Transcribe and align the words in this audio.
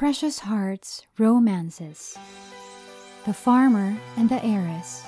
Precious 0.00 0.40
Hearts 0.40 1.04
Romances 1.20 2.16
The 3.28 3.36
Farmer 3.36 3.92
and 4.16 4.32
the 4.32 4.40
Heiress 4.40 5.04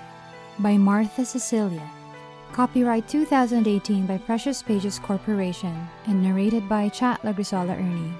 by 0.60 0.76
Martha 0.76 1.24
Cecilia. 1.24 1.88
Copyright 2.52 3.08
2018 3.08 4.04
by 4.04 4.20
Precious 4.20 4.60
Pages 4.60 5.00
Corporation 5.00 5.72
and 6.04 6.20
narrated 6.20 6.68
by 6.68 6.92
Chat 6.92 7.24
Lagrisola 7.24 7.72
Ernie. 7.72 8.12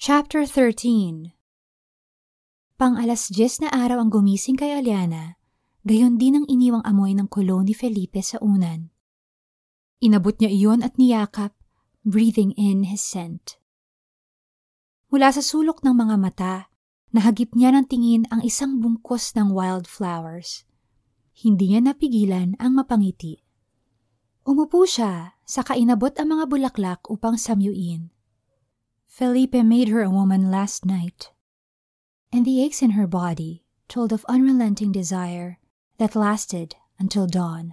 Chapter 0.00 0.48
13 0.48 1.36
Pang 2.80 2.96
alas 2.96 3.28
10 3.28 3.68
na 3.68 3.70
araw 3.76 4.00
ang 4.00 4.08
gumising 4.08 4.56
kay 4.56 4.72
Aliana, 4.72 5.36
gayon 5.84 6.16
din 6.16 6.40
ang 6.40 6.46
iniwang 6.48 6.80
amoy 6.88 7.12
ng 7.12 7.28
kulo 7.28 7.60
ni 7.60 7.76
Felipe 7.76 8.24
sa 8.24 8.40
unan. 8.40 8.93
Inabot 10.04 10.36
niya 10.36 10.52
iyon 10.52 10.84
at 10.84 11.00
niyakap, 11.00 11.56
breathing 12.04 12.52
in 12.60 12.84
his 12.92 13.00
scent. 13.00 13.56
Mula 15.08 15.32
sa 15.32 15.40
sulok 15.40 15.80
ng 15.80 15.96
mga 15.96 16.16
mata, 16.20 16.68
nahagip 17.16 17.56
niya 17.56 17.72
ng 17.72 17.88
tingin 17.88 18.28
ang 18.28 18.44
isang 18.44 18.84
bungkos 18.84 19.32
ng 19.32 19.48
wildflowers. 19.48 20.68
Hindi 21.32 21.72
niya 21.72 21.80
napigilan 21.88 22.52
ang 22.60 22.76
mapangiti. 22.76 23.40
Umupo 24.44 24.84
siya, 24.84 25.40
sa 25.48 25.64
kainabot 25.64 26.12
ang 26.20 26.36
mga 26.36 26.52
bulaklak 26.52 27.00
upang 27.08 27.40
samyuin. 27.40 28.12
Felipe 29.08 29.56
made 29.64 29.88
her 29.88 30.04
a 30.04 30.12
woman 30.12 30.52
last 30.52 30.84
night, 30.84 31.32
and 32.28 32.44
the 32.44 32.60
aches 32.60 32.84
in 32.84 32.92
her 32.92 33.08
body 33.08 33.64
told 33.88 34.12
of 34.12 34.26
unrelenting 34.28 34.92
desire 34.92 35.56
that 35.96 36.12
lasted 36.12 36.76
until 37.00 37.24
dawn, 37.24 37.72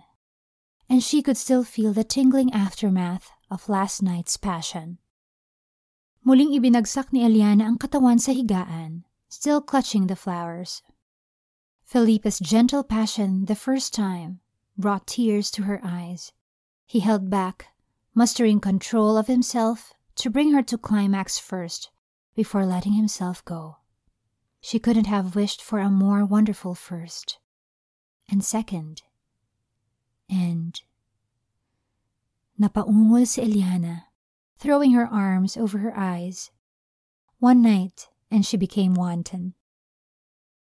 and 0.91 1.01
she 1.01 1.21
could 1.21 1.37
still 1.37 1.63
feel 1.63 1.93
the 1.93 2.03
tingling 2.03 2.51
aftermath 2.51 3.31
of 3.49 3.69
last 3.69 4.03
night's 4.03 4.35
passion. 4.35 4.97
Muling 6.27 6.51
ibinagsak 6.51 7.13
ni 7.15 7.23
Eliana 7.23 7.63
ang 7.63 7.79
katawan 7.79 8.19
sa 8.19 8.35
higaan, 8.35 9.07
still 9.31 9.63
clutching 9.63 10.11
the 10.11 10.19
flowers. 10.19 10.83
Felipe's 11.87 12.43
gentle 12.43 12.83
passion 12.83 13.45
the 13.45 13.55
first 13.55 13.95
time 13.95 14.43
brought 14.77 15.07
tears 15.07 15.49
to 15.49 15.63
her 15.63 15.79
eyes. 15.81 16.33
He 16.85 16.99
held 16.99 17.31
back, 17.31 17.71
mustering 18.13 18.59
control 18.59 19.15
of 19.15 19.31
himself 19.31 19.93
to 20.19 20.29
bring 20.29 20.51
her 20.51 20.61
to 20.63 20.77
climax 20.77 21.39
first 21.39 21.89
before 22.35 22.65
letting 22.65 22.99
himself 22.99 23.39
go. 23.45 23.77
She 24.59 24.77
couldn't 24.77 25.07
have 25.07 25.39
wished 25.39 25.63
for 25.63 25.79
a 25.79 25.89
more 25.89 26.25
wonderful 26.25 26.75
first. 26.75 27.39
And 28.27 28.43
second. 28.43 29.03
And. 30.29 30.79
Napaungol 32.61 33.25
si 33.25 33.41
Eliana, 33.41 34.13
throwing 34.61 34.93
her 34.93 35.09
arms 35.09 35.57
over 35.57 35.81
her 35.81 35.97
eyes. 35.97 36.53
One 37.41 37.65
night, 37.65 38.05
and 38.29 38.45
she 38.45 38.53
became 38.53 38.93
wanton. 38.93 39.57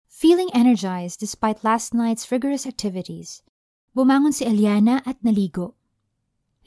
Feeling 0.06 0.54
energized 0.54 1.18
despite 1.18 1.66
last 1.66 1.98
night's 1.98 2.30
rigorous 2.30 2.70
activities, 2.70 3.42
bumangon 3.98 4.38
si 4.38 4.46
Eliana 4.46 5.02
at 5.02 5.18
naligo. 5.26 5.82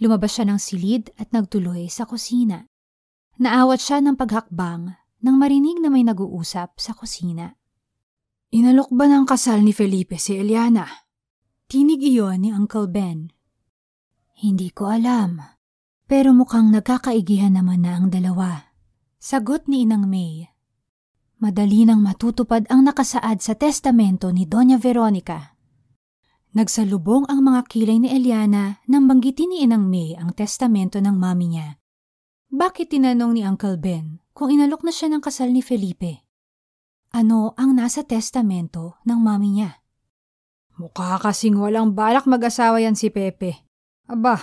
Lumabas 0.03 0.35
siya 0.35 0.51
ng 0.51 0.59
silid 0.59 1.15
at 1.15 1.31
nagtuloy 1.31 1.87
sa 1.87 2.03
kusina. 2.03 2.67
Naawat 3.39 3.79
siya 3.79 4.03
ng 4.03 4.19
paghakbang 4.19 4.91
nang 5.23 5.37
marinig 5.39 5.79
na 5.79 5.87
may 5.87 6.03
nag-uusap 6.03 6.83
sa 6.83 6.99
kusina. 6.99 7.55
Inalok 8.51 8.91
ba 8.91 9.07
ng 9.07 9.23
kasal 9.23 9.63
ni 9.63 9.71
Felipe 9.71 10.19
si 10.19 10.35
Eliana? 10.35 10.91
Tinig 11.71 12.03
iyon 12.03 12.43
ni 12.43 12.51
Uncle 12.51 12.91
Ben. 12.91 13.31
Hindi 14.43 14.75
ko 14.75 14.91
alam, 14.91 15.39
pero 16.11 16.35
mukhang 16.35 16.75
nagkakaigihan 16.75 17.55
naman 17.55 17.87
na 17.87 17.95
ang 17.95 18.11
dalawa. 18.11 18.75
Sagot 19.23 19.71
ni 19.71 19.87
Inang 19.87 20.11
May. 20.11 20.51
Madali 21.39 21.87
nang 21.87 22.03
matutupad 22.03 22.67
ang 22.67 22.83
nakasaad 22.83 23.39
sa 23.39 23.55
testamento 23.55 24.35
ni 24.35 24.43
Doña 24.43 24.83
Veronica. 24.83 25.55
Nagsalubong 26.59 27.31
ang 27.31 27.47
mga 27.47 27.71
kilay 27.71 28.03
ni 28.03 28.11
Eliana 28.11 28.83
nang 28.91 29.07
banggitin 29.07 29.55
ni 29.55 29.63
Inang 29.63 29.87
May 29.87 30.19
ang 30.19 30.35
testamento 30.35 30.99
ng 30.99 31.15
mami 31.15 31.47
niya. 31.55 31.79
Bakit 32.51 32.99
tinanong 32.99 33.39
ni 33.39 33.47
Uncle 33.47 33.79
Ben 33.79 34.19
kung 34.35 34.51
inalok 34.51 34.83
na 34.83 34.91
siya 34.91 35.07
ng 35.15 35.23
kasal 35.23 35.55
ni 35.55 35.63
Felipe? 35.63 36.27
Ano 37.15 37.55
ang 37.55 37.79
nasa 37.79 38.03
testamento 38.03 38.99
ng 39.07 39.23
mami 39.23 39.55
niya? 39.55 39.79
Mukha 40.83 41.23
kasing 41.23 41.55
walang 41.63 41.95
balak 41.95 42.27
mag-asawa 42.27 42.83
yan 42.83 42.99
si 42.99 43.07
Pepe. 43.07 43.71
Aba, 44.13 44.37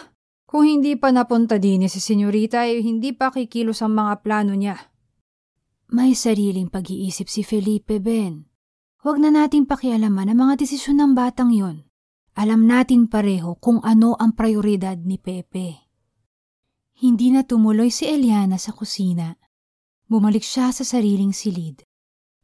kung 0.50 0.66
hindi 0.66 0.98
pa 0.98 1.14
napunta 1.14 1.62
din 1.62 1.86
si 1.86 2.02
senyorita 2.02 2.66
ay 2.66 2.82
hindi 2.82 3.14
pa 3.14 3.30
kikilos 3.30 3.86
ang 3.86 3.94
mga 4.02 4.26
plano 4.26 4.58
niya. 4.58 4.82
May 5.94 6.18
sariling 6.18 6.74
pag-iisip 6.74 7.30
si 7.30 7.46
Felipe, 7.46 8.02
Ben. 8.02 8.50
Huwag 9.06 9.22
na 9.22 9.30
nating 9.30 9.70
pakialaman 9.70 10.34
ang 10.34 10.50
mga 10.50 10.66
desisyon 10.66 10.98
ng 10.98 11.12
batang 11.14 11.54
yon. 11.54 11.86
Alam 12.34 12.66
natin 12.66 13.06
pareho 13.06 13.62
kung 13.62 13.78
ano 13.86 14.18
ang 14.18 14.34
prioridad 14.34 14.98
ni 14.98 15.22
Pepe. 15.22 15.86
Hindi 16.98 17.30
na 17.30 17.46
tumuloy 17.46 17.94
si 17.94 18.10
Eliana 18.10 18.58
sa 18.58 18.74
kusina. 18.74 19.38
Bumalik 20.10 20.42
siya 20.42 20.74
sa 20.74 20.82
sariling 20.82 21.30
silid. 21.30 21.86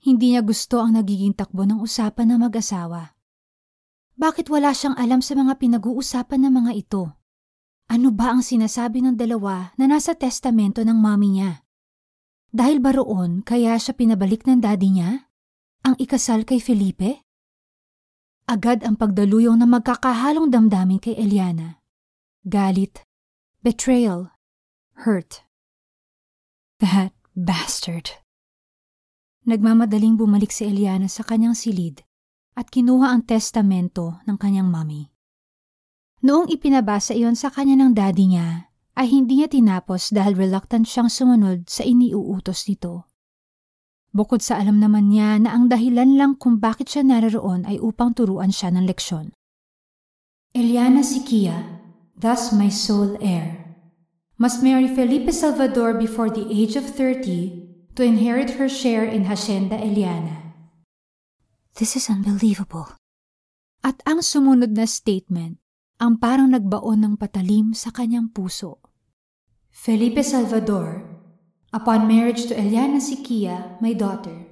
Hindi 0.06 0.38
niya 0.38 0.46
gusto 0.46 0.78
ang 0.78 0.94
nagiging 0.94 1.34
takbo 1.34 1.66
ng 1.66 1.82
usapan 1.82 2.38
ng 2.38 2.46
mag-asawa. 2.46 3.15
Bakit 4.16 4.48
wala 4.48 4.72
siyang 4.72 4.96
alam 4.96 5.20
sa 5.20 5.36
mga 5.36 5.60
pinag-uusapan 5.60 6.48
ng 6.48 6.54
mga 6.64 6.72
ito? 6.72 7.04
Ano 7.92 8.16
ba 8.16 8.32
ang 8.32 8.40
sinasabi 8.40 9.04
ng 9.04 9.20
dalawa 9.20 9.76
na 9.76 9.92
nasa 9.92 10.16
testamento 10.16 10.88
ng 10.88 10.96
mami 10.96 11.36
niya? 11.36 11.68
Dahil 12.56 12.80
ba 12.80 12.96
roon 12.96 13.44
kaya 13.44 13.76
siya 13.76 13.92
pinabalik 13.92 14.48
ng 14.48 14.64
daddy 14.64 14.90
niya? 14.96 15.28
Ang 15.84 16.00
ikasal 16.00 16.48
kay 16.48 16.64
Felipe? 16.64 17.28
Agad 18.48 18.88
ang 18.88 18.96
pagdaluyong 18.96 19.60
na 19.60 19.68
magkakahalong 19.68 20.48
damdamin 20.48 21.04
kay 21.04 21.20
Eliana. 21.20 21.84
Galit, 22.48 23.04
betrayal, 23.60 24.32
hurt. 25.04 25.44
That 26.80 27.12
bastard. 27.36 28.16
Nagmamadaling 29.44 30.16
bumalik 30.16 30.56
si 30.56 30.72
Eliana 30.72 31.12
sa 31.12 31.28
kanyang 31.28 31.54
silid 31.54 32.08
at 32.56 32.72
kinuha 32.72 33.12
ang 33.12 33.28
testamento 33.28 34.24
ng 34.24 34.40
kanyang 34.40 34.72
mami. 34.72 35.12
Noong 36.24 36.50
ipinabasa 36.50 37.14
iyon 37.14 37.36
sa 37.36 37.52
kanya 37.52 37.78
ng 37.78 37.92
daddy 37.94 38.26
niya, 38.32 38.72
ay 38.96 39.12
hindi 39.12 39.44
niya 39.44 39.52
tinapos 39.52 40.16
dahil 40.16 40.40
reluctant 40.40 40.88
siyang 40.88 41.12
sumunod 41.12 41.68
sa 41.68 41.84
iniuutos 41.84 42.72
nito. 42.72 43.12
Bukod 44.16 44.40
sa 44.40 44.56
alam 44.64 44.80
naman 44.80 45.12
niya 45.12 45.36
na 45.44 45.52
ang 45.52 45.68
dahilan 45.68 46.16
lang 46.16 46.40
kung 46.40 46.64
bakit 46.64 46.88
siya 46.88 47.04
naroon 47.04 47.68
ay 47.68 47.76
upang 47.84 48.16
turuan 48.16 48.48
siya 48.48 48.72
ng 48.72 48.88
leksyon. 48.88 49.36
Eliana 50.56 51.04
Sikia, 51.04 51.84
thus 52.16 52.56
my 52.56 52.72
sole 52.72 53.20
heir, 53.20 53.76
must 54.40 54.64
marry 54.64 54.88
Felipe 54.88 55.28
Salvador 55.36 56.00
before 56.00 56.32
the 56.32 56.48
age 56.48 56.80
of 56.80 56.88
30 56.88 57.92
to 58.00 58.08
inherit 58.08 58.56
her 58.56 58.72
share 58.72 59.04
in 59.04 59.28
Hacienda 59.28 59.76
Eliana. 59.76 60.45
This 61.76 62.00
is 62.00 62.08
unbelievable. 62.08 62.88
At 63.84 64.00
ang 64.08 64.24
sumunod 64.24 64.80
na 64.80 64.88
statement 64.88 65.60
ang 66.00 66.24
parang 66.24 66.56
nagbaon 66.56 67.04
ng 67.04 67.14
patalim 67.20 67.76
sa 67.76 67.92
kanyang 67.92 68.32
puso. 68.32 68.80
Felipe 69.76 70.24
Salvador, 70.24 71.04
upon 71.76 72.08
marriage 72.08 72.48
to 72.48 72.56
Eliana 72.56 73.04
Sikia, 73.04 73.76
my 73.84 73.92
daughter, 73.92 74.48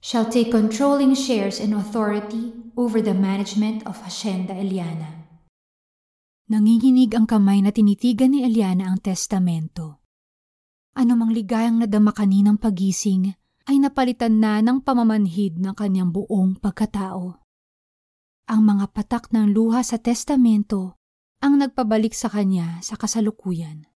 shall 0.00 0.24
take 0.24 0.48
controlling 0.48 1.12
shares 1.12 1.60
and 1.60 1.76
authority 1.76 2.56
over 2.72 3.04
the 3.04 3.12
management 3.12 3.84
of 3.84 4.00
Hacienda 4.00 4.56
Eliana. 4.56 5.28
Nanginginig 6.48 7.12
ang 7.12 7.28
kamay 7.28 7.60
na 7.60 7.68
tinitigan 7.68 8.32
ni 8.32 8.48
Eliana 8.48 8.88
ang 8.88 9.04
testamento. 9.04 10.00
Ano 10.96 11.20
mang 11.20 11.36
ligayang 11.36 11.84
nadama 11.84 12.16
kaninang 12.16 12.56
pagising 12.56 13.36
ay 13.66 13.82
napalitan 13.82 14.38
na 14.38 14.62
ng 14.62 14.82
pamamanhid 14.82 15.58
ng 15.58 15.74
kanyang 15.74 16.14
buong 16.14 16.58
pagkatao. 16.62 17.42
Ang 18.46 18.60
mga 18.62 18.94
patak 18.94 19.34
ng 19.34 19.50
luha 19.50 19.82
sa 19.82 19.98
testamento 19.98 20.96
ang 21.42 21.58
nagpabalik 21.58 22.14
sa 22.14 22.30
kanya 22.30 22.78
sa 22.80 22.94
kasalukuyan. 22.94 23.90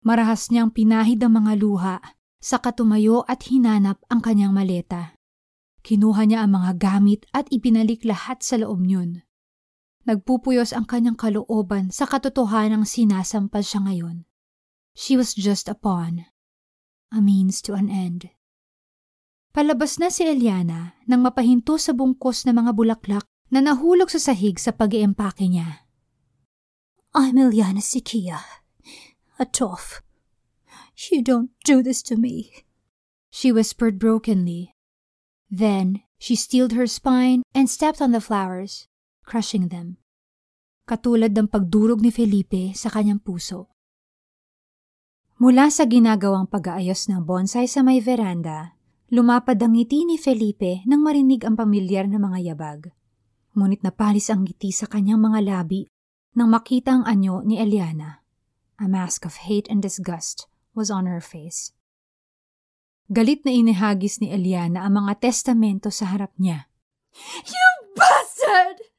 Marahas 0.00 0.48
niyang 0.48 0.72
pinahid 0.72 1.20
ang 1.20 1.44
mga 1.44 1.52
luha 1.60 1.96
sa 2.40 2.56
katumayo 2.62 3.26
at 3.28 3.44
hinanap 3.48 4.00
ang 4.08 4.24
kanyang 4.24 4.56
maleta. 4.56 5.16
Kinuha 5.82 6.26
niya 6.26 6.42
ang 6.42 6.56
mga 6.56 6.70
gamit 6.78 7.28
at 7.30 7.46
ipinalik 7.52 8.02
lahat 8.02 8.42
sa 8.42 8.58
loob 8.58 8.82
niyon. 8.82 9.22
Nagpupuyos 10.06 10.70
ang 10.70 10.86
kanyang 10.86 11.18
kalooban 11.18 11.90
sa 11.90 12.06
katotohanang 12.06 12.86
sinasampal 12.86 13.66
siya 13.66 13.82
ngayon. 13.82 14.16
She 14.94 15.18
was 15.18 15.34
just 15.34 15.66
a 15.66 15.74
pawn, 15.74 16.30
a 17.10 17.18
means 17.18 17.58
to 17.66 17.74
an 17.74 17.90
end. 17.90 18.35
Palabas 19.56 19.96
na 19.96 20.12
si 20.12 20.20
Eliana 20.20 21.00
nang 21.08 21.24
mapahinto 21.24 21.80
sa 21.80 21.96
bungkos 21.96 22.44
ng 22.44 22.60
mga 22.60 22.76
bulaklak 22.76 23.24
na 23.48 23.64
nahulog 23.64 24.12
sa 24.12 24.20
sahig 24.20 24.60
sa 24.60 24.68
pag-iempake 24.68 25.48
niya. 25.48 25.88
I'm 27.16 27.40
Eliana 27.40 27.80
Sikia. 27.80 28.36
Atof. 29.40 30.04
You 31.08 31.24
don't 31.24 31.56
do 31.64 31.80
this 31.80 32.04
to 32.04 32.20
me. 32.20 32.68
She 33.32 33.48
whispered 33.48 33.96
brokenly. 33.96 34.76
Then 35.48 36.04
she 36.20 36.36
steeled 36.36 36.76
her 36.76 36.84
spine 36.84 37.40
and 37.56 37.72
stepped 37.72 38.04
on 38.04 38.12
the 38.12 38.20
flowers, 38.20 38.92
crushing 39.24 39.72
them. 39.72 39.96
Katulad 40.84 41.32
ng 41.32 41.48
pagdurog 41.48 42.04
ni 42.04 42.12
Felipe 42.12 42.76
sa 42.76 42.92
kanyang 42.92 43.24
puso. 43.24 43.72
Mula 45.40 45.72
sa 45.72 45.88
ginagawang 45.88 46.44
pag-aayos 46.44 47.08
ng 47.08 47.24
bonsai 47.24 47.64
sa 47.64 47.80
may 47.80 48.04
veranda, 48.04 48.75
lumapad 49.12 49.60
ang 49.62 49.78
ngiti 49.78 50.02
ni 50.02 50.16
Felipe 50.18 50.82
nang 50.86 51.02
marinig 51.02 51.46
ang 51.46 51.54
pamilyar 51.54 52.10
na 52.10 52.18
mga 52.18 52.52
yabag. 52.52 52.80
Ngunit 53.56 53.80
napalis 53.86 54.28
ang 54.28 54.44
ngiti 54.44 54.74
sa 54.74 54.90
kanyang 54.90 55.22
mga 55.22 55.40
labi 55.46 55.88
nang 56.36 56.52
makita 56.52 57.00
ang 57.00 57.04
anyo 57.08 57.40
ni 57.46 57.56
Eliana. 57.56 58.20
A 58.76 58.86
mask 58.86 59.24
of 59.24 59.48
hate 59.48 59.64
and 59.72 59.80
disgust 59.80 60.50
was 60.76 60.92
on 60.92 61.08
her 61.08 61.24
face. 61.24 61.72
Galit 63.08 63.46
na 63.46 63.54
inihagis 63.54 64.20
ni 64.20 64.28
Eliana 64.34 64.84
ang 64.84 65.00
mga 65.00 65.22
testamento 65.22 65.88
sa 65.88 66.12
harap 66.12 66.34
niya. 66.36 66.68
You 67.46 67.66
bastard! 67.96 68.92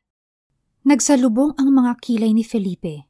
Nagsalubong 0.87 1.53
ang 1.59 1.69
mga 1.75 1.99
kilay 2.01 2.31
ni 2.33 2.41
Felipe 2.41 3.07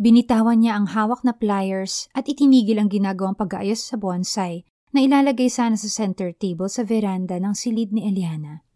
Binitawan 0.00 0.64
niya 0.64 0.80
ang 0.80 0.88
hawak 0.96 1.20
na 1.28 1.36
pliers 1.36 2.08
at 2.16 2.24
itinigil 2.24 2.80
ang 2.80 2.88
ginagawang 2.88 3.36
pag-aayos 3.36 3.84
sa 3.84 4.00
bonsai 4.00 4.64
na 4.90 5.02
ilalagay 5.04 5.46
sana 5.46 5.78
sa 5.78 5.86
center 5.86 6.34
table 6.34 6.66
sa 6.66 6.82
veranda 6.82 7.38
ng 7.38 7.54
silid 7.54 7.94
ni 7.94 8.06
Eliana. 8.06 8.66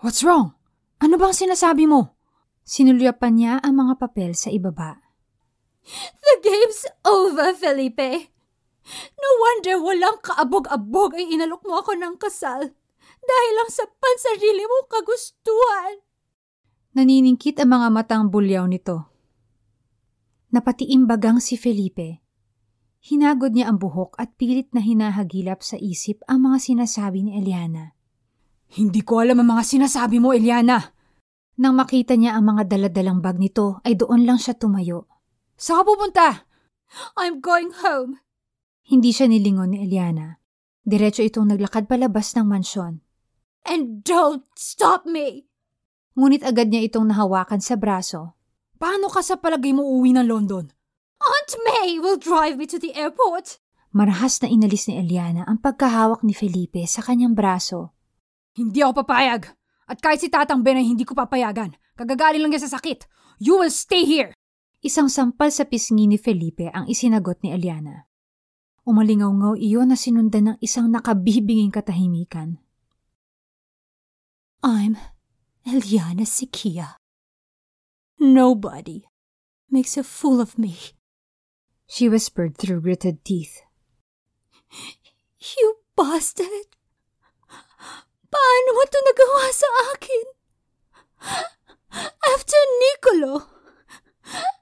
What's 0.00 0.24
wrong? 0.24 0.56
Ano 0.98 1.20
bang 1.20 1.34
sinasabi 1.34 1.84
mo? 1.84 2.16
Sinulyapan 2.64 3.32
niya 3.36 3.54
ang 3.60 3.80
mga 3.80 3.94
papel 4.00 4.32
sa 4.36 4.52
ibaba. 4.52 5.00
The 6.20 6.34
game's 6.44 6.84
over, 7.04 7.56
Felipe. 7.56 8.32
No 9.16 9.28
wonder 9.40 9.76
walang 9.80 10.20
kaabog-abog 10.24 11.16
ay 11.16 11.28
inalok 11.32 11.64
mo 11.64 11.80
ako 11.80 11.96
ng 11.96 12.16
kasal 12.16 12.72
dahil 13.20 13.52
lang 13.56 13.70
sa 13.72 13.84
pansarili 13.84 14.64
mo 14.64 14.88
kagustuhan. 14.88 16.00
Naniningkit 16.96 17.60
ang 17.60 17.76
mga 17.76 17.88
matang 17.92 18.24
bulyaw 18.32 18.64
nito 18.64 19.18
Napatiimbagang 20.48 21.44
si 21.44 21.60
Felipe. 21.60 22.24
Hinagod 23.08 23.56
niya 23.56 23.72
ang 23.72 23.80
buhok 23.80 24.20
at 24.20 24.36
pilit 24.36 24.68
na 24.76 24.84
hinahagilap 24.84 25.64
sa 25.64 25.80
isip 25.80 26.20
ang 26.28 26.44
mga 26.44 26.60
sinasabi 26.60 27.24
ni 27.24 27.40
Eliana. 27.40 27.96
Hindi 28.68 29.00
ko 29.00 29.24
alam 29.24 29.40
ang 29.40 29.56
mga 29.56 29.64
sinasabi 29.64 30.20
mo, 30.20 30.36
Eliana. 30.36 30.92
Nang 31.56 31.72
makita 31.72 32.20
niya 32.20 32.36
ang 32.36 32.52
mga 32.52 32.68
daladalang 32.68 33.24
bag 33.24 33.40
nito, 33.40 33.80
ay 33.88 33.96
doon 33.96 34.28
lang 34.28 34.36
siya 34.36 34.60
tumayo. 34.60 35.08
Saan 35.56 35.80
ka 35.80 35.84
pupunta? 35.88 36.28
I'm 37.16 37.40
going 37.40 37.72
home. 37.80 38.20
Hindi 38.84 39.16
siya 39.16 39.24
nilingon 39.24 39.72
ni 39.72 39.88
Eliana. 39.88 40.36
Diretso 40.84 41.24
itong 41.24 41.56
naglakad 41.56 41.88
palabas 41.88 42.36
ng 42.36 42.44
mansyon. 42.44 43.00
And 43.64 44.04
don't 44.04 44.44
stop 44.52 45.08
me! 45.08 45.48
Ngunit 46.12 46.44
agad 46.44 46.68
niya 46.68 46.84
itong 46.92 47.08
nahawakan 47.08 47.64
sa 47.64 47.80
braso 47.80 48.38
Paano 48.78 49.10
ka 49.10 49.26
sa 49.26 49.34
palagay 49.42 49.74
mo 49.74 49.82
uwi 49.82 50.14
ng 50.14 50.26
London? 50.30 50.70
Aunt 51.28 51.52
May 51.60 52.00
will 52.00 52.16
drive 52.16 52.56
me 52.56 52.64
to 52.64 52.80
the 52.80 52.96
airport. 52.96 53.60
Marahas 53.92 54.40
na 54.40 54.48
inalis 54.48 54.88
ni 54.88 54.96
Eliana 54.96 55.44
ang 55.44 55.60
pagkahawak 55.60 56.24
ni 56.24 56.32
Felipe 56.32 56.80
sa 56.88 57.04
kanyang 57.04 57.36
braso. 57.36 57.92
Hindi 58.56 58.80
ako 58.80 59.04
papayag. 59.04 59.52
At 59.88 60.00
kahit 60.00 60.20
si 60.20 60.28
Tatang 60.28 60.64
Ben 60.64 60.80
ay 60.80 60.88
hindi 60.88 61.04
ko 61.04 61.16
papayagan. 61.16 61.72
Kagagaling 61.96 62.44
lang 62.44 62.52
niya 62.52 62.68
sa 62.68 62.80
sakit. 62.80 63.08
You 63.40 63.60
will 63.60 63.72
stay 63.72 64.04
here. 64.04 64.36
Isang 64.84 65.08
sampal 65.10 65.50
sa 65.50 65.64
pisngi 65.64 66.06
ni 66.06 66.20
Felipe 66.20 66.68
ang 66.70 66.86
isinagot 66.88 67.40
ni 67.44 67.52
Eliana. 67.52 68.08
Umalingaw-ngaw 68.88 69.58
iyon 69.60 69.92
na 69.92 69.98
sinundan 70.00 70.54
ng 70.54 70.56
isang 70.64 70.88
nakabibinging 70.88 71.72
katahimikan. 71.72 72.60
I'm 74.64 74.96
Eliana 75.64 76.24
Sikia. 76.24 76.96
Nobody 78.18 79.04
makes 79.70 79.96
a 80.00 80.04
fool 80.04 80.40
of 80.40 80.56
me. 80.56 80.97
She 81.88 82.06
whispered 82.08 82.56
through 82.56 82.82
gritted 82.82 83.24
teeth. 83.24 83.64
You 85.40 85.80
bastard! 85.96 86.68
Paano 88.28 88.68
mo 88.76 88.82
ito 88.84 89.00
nagawa 89.08 89.48
sa 89.48 89.68
akin? 89.96 90.26
After 92.28 92.60
Nicolo! 92.76 93.48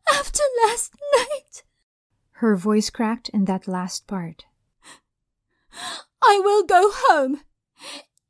After 0.06 0.46
last 0.62 0.94
night! 1.19 1.67
Her 2.38 2.55
voice 2.55 2.94
cracked 2.94 3.29
in 3.34 3.50
that 3.50 3.67
last 3.67 4.06
part. 4.06 4.46
I 6.22 6.38
will 6.38 6.62
go 6.62 6.94
home, 7.11 7.43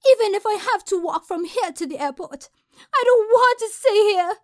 even 0.08 0.32
if 0.32 0.49
I 0.49 0.56
have 0.56 0.88
to 0.88 0.96
walk 0.96 1.28
from 1.28 1.44
here 1.44 1.70
to 1.76 1.84
the 1.84 2.00
airport. 2.00 2.49
I 2.81 3.00
don't 3.04 3.28
want 3.28 3.58
to 3.60 3.69
stay 3.69 4.00
here. 4.16 4.34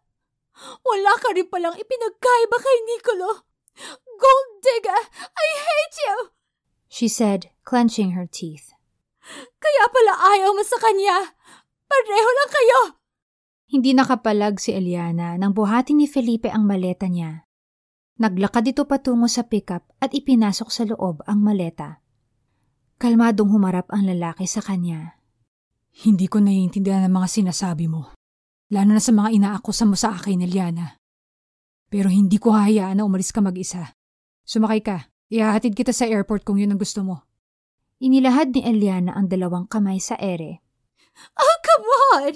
Wala 0.85 1.17
ka 1.17 1.33
rin 1.33 1.49
palang 1.49 1.81
ipinagkaiba 1.81 2.57
kay 2.61 2.79
Nicolo. 2.85 3.49
Gold 4.07 4.49
digger, 4.63 5.03
I 5.33 5.47
hate 5.59 5.97
you! 6.07 6.17
She 6.93 7.09
said, 7.09 7.51
clenching 7.65 8.13
her 8.13 8.29
teeth. 8.29 8.77
Kaya 9.59 9.85
pala 9.89 10.13
ayaw 10.37 10.53
mo 10.53 10.63
sa 10.67 10.79
kanya. 10.79 11.35
Pareho 11.89 12.31
lang 12.37 12.51
kayo. 12.51 12.81
Hindi 13.73 13.97
nakapalag 13.97 14.61
si 14.61 14.77
Eliana 14.77 15.41
nang 15.41 15.57
buhatin 15.57 16.05
ni 16.05 16.07
Felipe 16.07 16.53
ang 16.53 16.69
maleta 16.69 17.09
niya. 17.09 17.49
Naglakad 18.21 18.69
ito 18.69 18.85
patungo 18.85 19.27
sa 19.27 19.49
pickup 19.49 19.89
at 19.99 20.13
ipinasok 20.13 20.69
sa 20.69 20.85
loob 20.85 21.25
ang 21.25 21.41
maleta. 21.41 22.05
Kalmadong 23.01 23.51
humarap 23.51 23.89
ang 23.91 24.07
lalaki 24.07 24.45
sa 24.45 24.61
kanya. 24.61 25.17
Hindi 26.07 26.29
ko 26.29 26.39
naiintindihan 26.39 27.03
ang 27.09 27.19
mga 27.19 27.29
sinasabi 27.29 27.89
mo. 27.89 28.13
Lalo 28.73 28.97
na 28.97 29.03
sa 29.03 29.13
mga 29.13 29.37
inaakusa 29.37 29.85
mo 29.85 29.97
sa 29.99 30.15
akin, 30.17 30.45
Eliana. 30.45 31.02
Pero 31.93 32.09
hindi 32.09 32.41
ko 32.41 32.57
hahayaan 32.57 32.97
na 32.97 33.05
umalis 33.05 33.29
ka 33.37 33.45
mag-isa. 33.45 33.93
Sumakay 34.49 34.81
ka. 34.81 35.13
Ihahatid 35.29 35.77
kita 35.77 35.93
sa 35.93 36.09
airport 36.09 36.49
kung 36.49 36.57
yun 36.57 36.73
ang 36.73 36.81
gusto 36.81 37.05
mo. 37.05 37.29
Inilahad 38.01 38.57
ni 38.57 38.65
Eliana 38.65 39.13
ang 39.13 39.29
dalawang 39.29 39.69
kamay 39.69 40.01
sa 40.01 40.17
ere. 40.17 40.65
Oh, 41.37 41.57
come 41.61 41.87
on! 42.17 42.33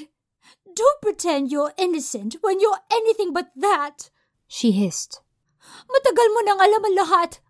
Don't 0.76 1.00
pretend 1.00 1.48
you're 1.48 1.72
innocent 1.80 2.36
when 2.44 2.60
you're 2.60 2.84
anything 2.92 3.32
but 3.32 3.48
that! 3.56 4.12
She 4.44 4.76
hissed. 4.76 5.24
Matagal 5.88 6.28
mo 6.36 6.40
nang 6.44 6.60
alam 6.60 6.84
ang 6.84 6.96
lahat. 7.00 7.40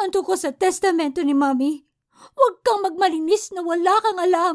Ang 0.00 0.10
tungkol 0.16 0.40
sa 0.40 0.56
testamento 0.56 1.20
ni 1.20 1.36
Mami. 1.36 1.84
Huwag 2.16 2.64
kang 2.64 2.80
magmalinis 2.84 3.52
na 3.52 3.60
wala 3.60 4.00
kang 4.00 4.16
alam. 4.16 4.54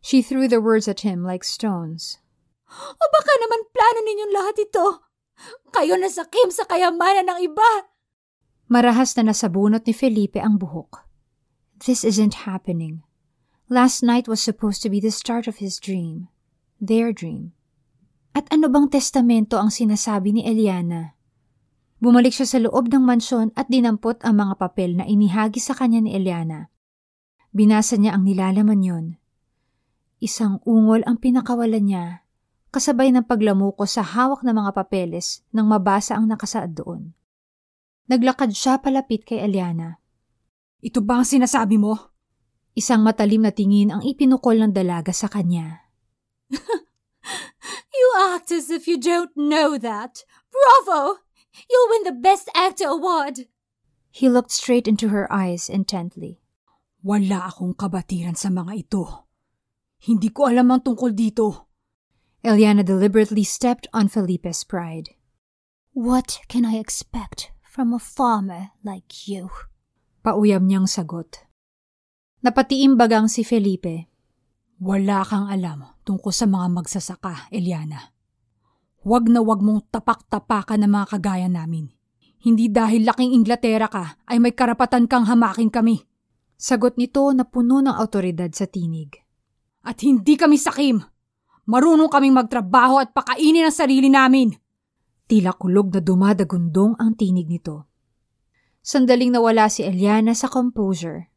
She 0.00 0.24
threw 0.24 0.48
the 0.48 0.64
words 0.64 0.88
at 0.88 1.04
him 1.04 1.24
like 1.24 1.44
stones. 1.44 2.20
O 2.72 3.04
baka 3.12 3.32
naman 3.40 3.68
plano 3.70 4.00
ninyong 4.02 4.32
lahat 4.32 4.56
ito? 4.64 5.05
Kayo 5.76 6.00
na 6.00 6.08
sakim 6.08 6.48
sa 6.48 6.64
kayamanan 6.64 7.28
ng 7.28 7.40
iba. 7.52 7.92
Marahas 8.66 9.14
na 9.14 9.30
nasabunot 9.30 9.84
ni 9.84 9.94
Felipe 9.94 10.40
ang 10.40 10.58
buhok. 10.58 11.06
This 11.84 12.02
isn't 12.02 12.48
happening. 12.48 13.04
Last 13.68 14.00
night 14.02 14.26
was 14.26 14.40
supposed 14.40 14.80
to 14.82 14.88
be 14.90 14.98
the 14.98 15.12
start 15.12 15.46
of 15.46 15.60
his 15.60 15.76
dream. 15.76 16.32
Their 16.80 17.12
dream. 17.12 17.52
At 18.36 18.48
ano 18.52 18.68
bang 18.68 18.88
testamento 18.88 19.56
ang 19.56 19.72
sinasabi 19.72 20.36
ni 20.36 20.42
Eliana? 20.44 21.16
Bumalik 21.96 22.36
siya 22.36 22.44
sa 22.44 22.58
loob 22.60 22.92
ng 22.92 23.00
mansyon 23.00 23.56
at 23.56 23.72
dinampot 23.72 24.20
ang 24.20 24.36
mga 24.36 24.54
papel 24.60 25.00
na 25.00 25.08
inihagi 25.08 25.56
sa 25.60 25.72
kanya 25.72 26.04
ni 26.04 26.12
Eliana. 26.12 26.68
Binasa 27.56 27.96
niya 27.96 28.12
ang 28.12 28.28
nilalaman 28.28 28.84
yon. 28.84 29.06
Isang 30.20 30.60
ungol 30.68 31.04
ang 31.08 31.16
pinakawalan 31.20 31.84
niya 31.88 32.25
kasabay 32.76 33.08
ng 33.08 33.24
paglamuko 33.24 33.88
sa 33.88 34.04
hawak 34.04 34.44
ng 34.44 34.52
mga 34.52 34.76
papeles 34.76 35.40
nang 35.48 35.64
mabasa 35.64 36.12
ang 36.12 36.28
nakasaad 36.28 36.76
doon. 36.76 37.16
Naglakad 38.12 38.52
siya 38.52 38.76
palapit 38.84 39.24
kay 39.24 39.40
Eliana. 39.40 39.96
Ito 40.84 41.00
ba 41.00 41.24
ang 41.24 41.26
sinasabi 41.26 41.80
mo? 41.80 42.12
Isang 42.76 43.00
matalim 43.00 43.48
na 43.48 43.56
tingin 43.56 43.88
ang 43.88 44.04
ipinukol 44.04 44.60
ng 44.60 44.76
dalaga 44.76 45.08
sa 45.16 45.32
kanya. 45.32 45.88
you 47.96 48.06
act 48.36 48.52
as 48.52 48.68
if 48.68 48.84
you 48.84 49.00
don't 49.00 49.32
know 49.32 49.80
that. 49.80 50.20
Bravo! 50.52 51.24
You'll 51.72 51.88
win 51.88 52.04
the 52.04 52.12
Best 52.12 52.52
Actor 52.52 52.92
Award! 52.92 53.48
He 54.12 54.28
looked 54.28 54.52
straight 54.52 54.84
into 54.84 55.08
her 55.08 55.24
eyes 55.32 55.72
intently. 55.72 56.44
Wala 57.00 57.48
akong 57.48 57.72
kabatiran 57.72 58.36
sa 58.36 58.52
mga 58.52 58.72
ito. 58.76 59.04
Hindi 60.04 60.28
ko 60.28 60.46
alam 60.46 60.68
ang 60.70 60.84
tungkol 60.84 61.16
dito. 61.16 61.65
Eliana 62.46 62.86
deliberately 62.86 63.42
stepped 63.42 63.90
on 63.90 64.06
Felipe's 64.06 64.62
pride. 64.62 65.18
What 65.98 66.46
can 66.46 66.62
I 66.62 66.78
expect 66.78 67.50
from 67.66 67.90
a 67.90 67.98
farmer 67.98 68.70
like 68.86 69.26
you? 69.26 69.50
Pauyam 70.22 70.70
niyang 70.70 70.86
sagot. 70.86 71.42
Napatiimbagang 72.46 73.26
si 73.26 73.42
Felipe. 73.42 74.06
Wala 74.78 75.26
kang 75.26 75.50
alam 75.50 75.90
tungkol 76.06 76.30
sa 76.30 76.46
mga 76.46 76.70
magsasaka, 76.70 77.50
Eliana. 77.50 78.14
Huwag 79.02 79.26
na 79.26 79.42
huwag 79.42 79.66
mong 79.66 79.90
tapak-tapakan 79.90 80.86
ng 80.86 80.90
mga 80.94 81.06
kagaya 81.18 81.50
namin. 81.50 81.90
Hindi 82.46 82.70
dahil 82.70 83.10
laking 83.10 83.42
Inglaterra 83.42 83.90
ka 83.90 84.22
ay 84.22 84.38
may 84.38 84.54
karapatan 84.54 85.10
kang 85.10 85.26
hamakin 85.26 85.66
kami. 85.66 85.98
Sagot 86.54 86.94
nito 86.94 87.26
na 87.34 87.42
puno 87.42 87.82
ng 87.82 87.98
autoridad 87.98 88.54
sa 88.54 88.70
tinig. 88.70 89.18
At 89.82 90.06
hindi 90.06 90.38
kami 90.38 90.54
sakim. 90.54 91.15
Marunong 91.66 92.06
kaming 92.06 92.34
magtrabaho 92.38 93.02
at 93.02 93.10
pakainin 93.10 93.66
ang 93.66 93.74
sarili 93.74 94.06
namin. 94.06 94.54
Tila 95.26 95.50
kulog 95.50 95.90
na 95.90 95.98
dumadagundong 95.98 96.94
ang 96.94 97.18
tinig 97.18 97.50
nito. 97.50 97.90
Sandaling 98.86 99.34
nawala 99.34 99.66
si 99.66 99.82
Eliana 99.82 100.30
sa 100.38 100.46
composure. 100.46 101.34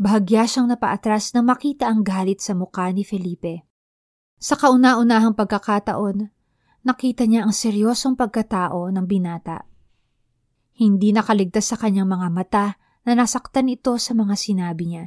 Bahagya 0.00 0.48
siyang 0.48 0.72
napaatras 0.72 1.36
nang 1.36 1.44
makita 1.44 1.84
ang 1.92 2.00
galit 2.00 2.40
sa 2.40 2.56
mukha 2.56 2.88
ni 2.88 3.04
Felipe. 3.04 3.68
Sa 4.40 4.56
kauna-unahang 4.56 5.36
pagkakataon, 5.36 6.32
nakita 6.80 7.28
niya 7.28 7.44
ang 7.44 7.52
seryosong 7.52 8.16
pagkatao 8.16 8.88
ng 8.88 9.04
binata. 9.04 9.68
Hindi 10.72 11.12
nakaligtas 11.12 11.68
sa 11.68 11.76
kanyang 11.76 12.08
mga 12.08 12.28
mata 12.32 12.66
na 13.04 13.12
nasaktan 13.12 13.68
ito 13.68 14.00
sa 14.00 14.16
mga 14.16 14.32
sinabi 14.40 14.84
niya. 14.88 15.04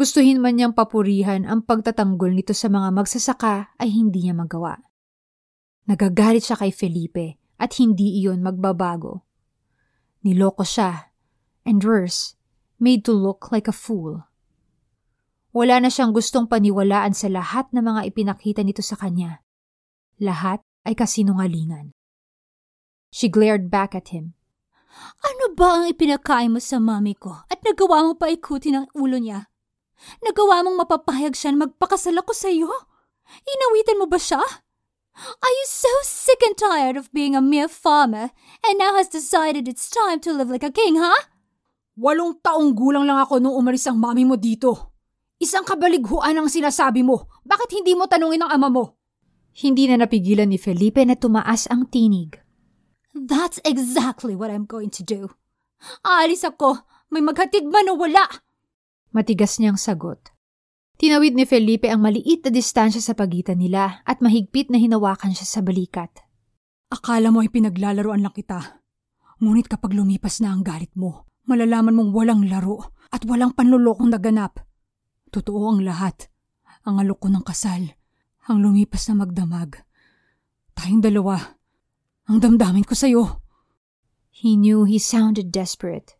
Gustuhin 0.00 0.40
man 0.40 0.56
niyang 0.56 0.72
papurihan 0.72 1.44
ang 1.44 1.60
pagtatanggol 1.60 2.32
nito 2.32 2.56
sa 2.56 2.72
mga 2.72 2.88
magsasaka 2.88 3.76
ay 3.76 3.92
hindi 3.92 4.24
niya 4.24 4.32
magawa. 4.32 4.80
Nagagalit 5.84 6.40
siya 6.40 6.56
kay 6.56 6.72
Felipe 6.72 7.36
at 7.60 7.76
hindi 7.76 8.16
iyon 8.16 8.40
magbabago. 8.40 9.28
Niloko 10.24 10.64
siya, 10.64 11.12
and 11.68 11.84
worse, 11.84 12.32
made 12.80 13.04
to 13.04 13.12
look 13.12 13.52
like 13.52 13.68
a 13.68 13.76
fool. 13.76 14.24
Wala 15.52 15.84
na 15.84 15.92
siyang 15.92 16.16
gustong 16.16 16.48
paniwalaan 16.48 17.12
sa 17.12 17.28
lahat 17.28 17.68
ng 17.68 17.84
mga 17.84 18.00
ipinakita 18.08 18.64
nito 18.64 18.80
sa 18.80 18.96
kanya. 18.96 19.44
Lahat 20.16 20.64
ay 20.88 20.96
kasinungalingan. 20.96 21.92
She 23.12 23.28
glared 23.28 23.68
back 23.68 23.92
at 23.92 24.16
him. 24.16 24.32
Ano 25.20 25.52
ba 25.52 25.84
ang 25.84 25.92
ipinakain 25.92 26.56
mo 26.56 26.60
sa 26.62 26.80
mami 26.80 27.12
ko 27.20 27.44
at 27.52 27.60
nagawa 27.60 28.00
mo 28.08 28.12
pa 28.16 28.32
ikutin 28.32 28.80
ang 28.80 28.86
ulo 28.96 29.20
niya? 29.20 29.49
Nagawa 30.24 30.64
mong 30.64 30.76
mapapahayag 30.86 31.36
siya 31.36 31.52
na 31.54 31.68
magpakasal 31.68 32.16
ako 32.20 32.32
sa 32.32 32.48
iyo? 32.48 32.70
Inawitan 33.46 34.00
mo 34.00 34.06
ba 34.10 34.18
siya? 34.18 34.40
Are 35.20 35.54
you 35.54 35.66
so 35.68 35.90
sick 36.06 36.40
and 36.46 36.56
tired 36.56 36.96
of 36.96 37.12
being 37.12 37.36
a 37.36 37.44
mere 37.44 37.68
farmer 37.68 38.32
and 38.64 38.80
now 38.80 38.96
has 38.96 39.10
decided 39.10 39.68
it's 39.68 39.92
time 39.92 40.22
to 40.24 40.32
live 40.32 40.48
like 40.48 40.64
a 40.64 40.72
king, 40.72 40.96
huh? 40.96 41.28
Walong 42.00 42.40
taong 42.40 42.72
gulang 42.72 43.04
lang 43.04 43.20
ako 43.20 43.36
nung 43.42 43.52
umalis 43.52 43.84
ang 43.84 44.00
mami 44.00 44.24
mo 44.24 44.40
dito. 44.40 44.96
Isang 45.36 45.68
kabalighuan 45.68 46.36
ang 46.36 46.48
sinasabi 46.48 47.04
mo. 47.04 47.28
Bakit 47.44 47.80
hindi 47.80 47.92
mo 47.92 48.08
tanungin 48.08 48.44
ang 48.44 48.52
ama 48.56 48.68
mo? 48.72 48.84
Hindi 49.56 49.90
na 49.90 50.00
napigilan 50.00 50.48
ni 50.48 50.56
Felipe 50.56 51.04
na 51.04 51.18
tumaas 51.18 51.68
ang 51.68 51.90
tinig. 51.92 52.40
That's 53.12 53.58
exactly 53.66 54.38
what 54.38 54.48
I'm 54.48 54.64
going 54.64 54.88
to 54.96 55.02
do. 55.04 55.34
Aalis 56.06 56.46
ako. 56.46 56.86
May 57.10 57.20
maghatid 57.20 57.66
man 57.66 57.90
o 57.90 57.98
wala. 57.98 58.24
Matigas 59.10 59.58
niyang 59.58 59.74
sagot. 59.74 60.30
Tinawid 61.00 61.34
ni 61.34 61.48
Felipe 61.48 61.88
ang 61.88 62.04
maliit 62.04 62.44
na 62.46 62.50
distansya 62.52 63.00
sa 63.00 63.16
pagitan 63.16 63.58
nila 63.58 64.04
at 64.06 64.20
mahigpit 64.22 64.68
na 64.68 64.76
hinawakan 64.76 65.32
siya 65.32 65.48
sa 65.48 65.60
balikat. 65.64 66.12
Akala 66.92 67.32
mo 67.34 67.42
ay 67.42 67.50
pinaglalaroan 67.50 68.22
lang 68.22 68.36
kita. 68.36 68.82
Ngunit 69.40 69.66
kapag 69.66 69.96
lumipas 69.96 70.38
na 70.44 70.52
ang 70.52 70.60
galit 70.60 70.92
mo, 70.94 71.26
malalaman 71.48 71.96
mong 71.96 72.10
walang 72.12 72.42
laro 72.46 72.92
at 73.08 73.24
walang 73.24 73.56
panlulokong 73.56 74.12
naganap. 74.12 74.62
Totoo 75.32 75.72
ang 75.72 75.80
lahat. 75.82 76.28
Ang 76.84 77.00
alok 77.00 77.24
ko 77.24 77.28
ng 77.32 77.44
kasal. 77.48 77.96
Ang 78.46 78.62
lumipas 78.62 79.08
na 79.08 79.24
magdamag. 79.24 79.80
Tayong 80.76 81.00
dalawa. 81.02 81.58
Ang 82.28 82.44
damdamin 82.44 82.86
ko 82.86 82.94
sa'yo. 82.94 83.40
He 84.28 84.54
knew 84.54 84.84
he 84.84 85.02
sounded 85.02 85.48
desperate, 85.48 86.14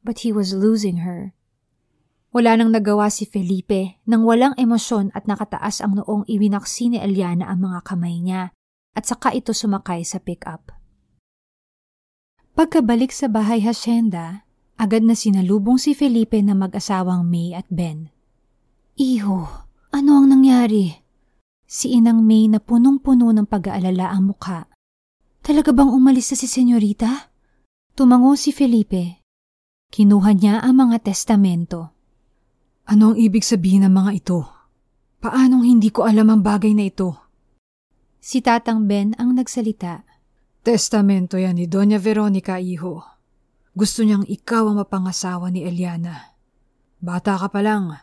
but 0.00 0.26
he 0.26 0.32
was 0.32 0.56
losing 0.56 1.06
her. 1.06 1.36
Wala 2.32 2.56
nang 2.56 2.72
nagawa 2.72 3.12
si 3.12 3.28
Felipe 3.28 4.00
nang 4.08 4.24
walang 4.24 4.56
emosyon 4.56 5.12
at 5.12 5.28
nakataas 5.28 5.84
ang 5.84 6.00
noong 6.00 6.24
iwinaksi 6.24 6.88
ni 6.88 6.96
Eliana 6.96 7.52
ang 7.52 7.68
mga 7.68 7.84
kamay 7.84 8.24
niya 8.24 8.56
at 8.96 9.04
saka 9.04 9.36
ito 9.36 9.52
sumakay 9.52 10.00
sa 10.00 10.16
pick-up. 10.16 10.72
Pagkabalik 12.56 13.12
sa 13.12 13.28
bahay 13.28 13.60
hasyenda, 13.60 14.48
agad 14.80 15.04
na 15.04 15.12
sinalubong 15.12 15.76
si 15.76 15.92
Felipe 15.92 16.40
na 16.40 16.56
mag-asawang 16.56 17.24
May 17.28 17.52
at 17.52 17.68
Ben. 17.68 18.08
Iho, 18.96 19.68
ano 19.92 20.10
ang 20.16 20.32
nangyari? 20.32 21.04
Si 21.68 21.92
Inang 21.92 22.24
May 22.24 22.48
na 22.48 22.60
punong-puno 22.60 23.28
ng 23.32 23.44
pag-aalala 23.44 24.08
ang 24.08 24.32
mukha. 24.32 24.68
Talaga 25.44 25.72
bang 25.72 25.92
umalis 25.92 26.32
na 26.32 26.36
si 26.40 26.48
senyorita? 26.48 27.32
Tumango 27.92 28.36
si 28.40 28.56
Felipe. 28.56 29.20
Kinuha 29.92 30.32
niya 30.32 30.64
ang 30.64 30.80
mga 30.80 31.04
testamento. 31.04 31.91
Ano 32.88 33.14
ang 33.14 33.16
ibig 33.18 33.46
sabihin 33.46 33.86
ng 33.86 33.94
mga 33.94 34.10
ito? 34.18 34.40
Paanong 35.22 35.62
hindi 35.62 35.94
ko 35.94 36.02
alam 36.02 36.26
ang 36.34 36.42
bagay 36.42 36.74
na 36.74 36.90
ito? 36.90 37.14
Si 38.18 38.42
Tatang 38.42 38.90
Ben 38.90 39.14
ang 39.22 39.38
nagsalita. 39.38 40.02
Testamento 40.62 41.38
yan 41.38 41.58
ni 41.58 41.70
Doña 41.70 42.02
Veronica, 42.02 42.58
iho. 42.58 43.02
Gusto 43.70 44.02
niyang 44.02 44.26
ikaw 44.26 44.66
ang 44.66 44.82
mapangasawa 44.82 45.50
ni 45.54 45.62
Eliana. 45.62 46.34
Bata 46.98 47.38
ka 47.38 47.50
pa 47.50 47.62
lang, 47.62 47.94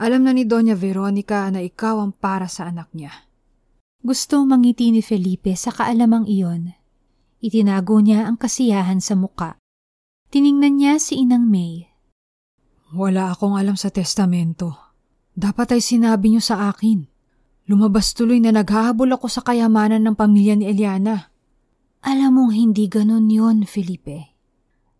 alam 0.00 0.24
na 0.24 0.32
ni 0.32 0.48
Doña 0.48 0.76
Veronica 0.76 1.48
na 1.52 1.60
ikaw 1.60 2.00
ang 2.00 2.12
para 2.16 2.48
sa 2.48 2.72
anak 2.72 2.88
niya. 2.96 3.12
Gusto 4.02 4.42
mangiti 4.48 4.90
ni 4.90 5.04
Felipe 5.04 5.54
sa 5.54 5.70
kaalamang 5.70 6.26
iyon. 6.26 6.74
Itinago 7.38 8.00
niya 8.00 8.26
ang 8.26 8.40
kasiyahan 8.40 8.98
sa 8.98 9.14
muka. 9.14 9.60
Tiningnan 10.32 10.80
niya 10.80 10.96
si 10.98 11.20
Inang 11.20 11.46
May. 11.46 11.91
Wala 12.92 13.32
akong 13.32 13.56
alam 13.56 13.72
sa 13.72 13.88
testamento. 13.88 14.76
Dapat 15.32 15.80
ay 15.80 15.82
sinabi 15.82 16.28
niyo 16.28 16.44
sa 16.44 16.68
akin. 16.68 17.08
Lumabas 17.64 18.12
tuloy 18.12 18.36
na 18.36 18.52
naghahabol 18.52 19.16
ako 19.16 19.32
sa 19.32 19.40
kayamanan 19.40 20.04
ng 20.04 20.12
pamilya 20.12 20.60
ni 20.60 20.68
Eliana. 20.68 21.32
Alam 22.04 22.36
mong 22.36 22.52
hindi 22.52 22.92
ganon 22.92 23.32
yon, 23.32 23.64
Felipe. 23.64 24.36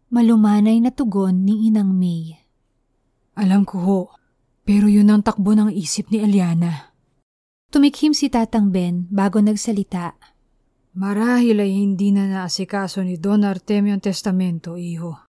Malumanay 0.09 0.81
na 0.81 0.89
tugon 0.89 1.45
ni 1.45 1.69
Inang 1.69 1.93
May. 1.93 2.33
Alam 3.37 3.69
ko 3.69 3.77
ho. 3.85 4.01
Pero 4.63 4.87
yun 4.87 5.11
ang 5.11 5.27
takbo 5.27 5.53
ng 5.53 5.75
isip 5.75 6.09
ni 6.15 6.23
Eliana. 6.23 6.95
Tumikhim 7.75 8.15
si 8.15 8.31
Tatang 8.31 8.71
Ben 8.71 9.11
bago 9.11 9.43
nagsalita. 9.43 10.17
Marahil 10.95 11.61
ay 11.61 11.73
hindi 11.73 12.15
na 12.15 12.29
naasikaso 12.29 13.03
ni 13.03 13.19
Don 13.19 13.43
Artemio 13.49 13.97
ang 13.97 14.05
testamento, 14.05 14.79
iho. 14.79 15.32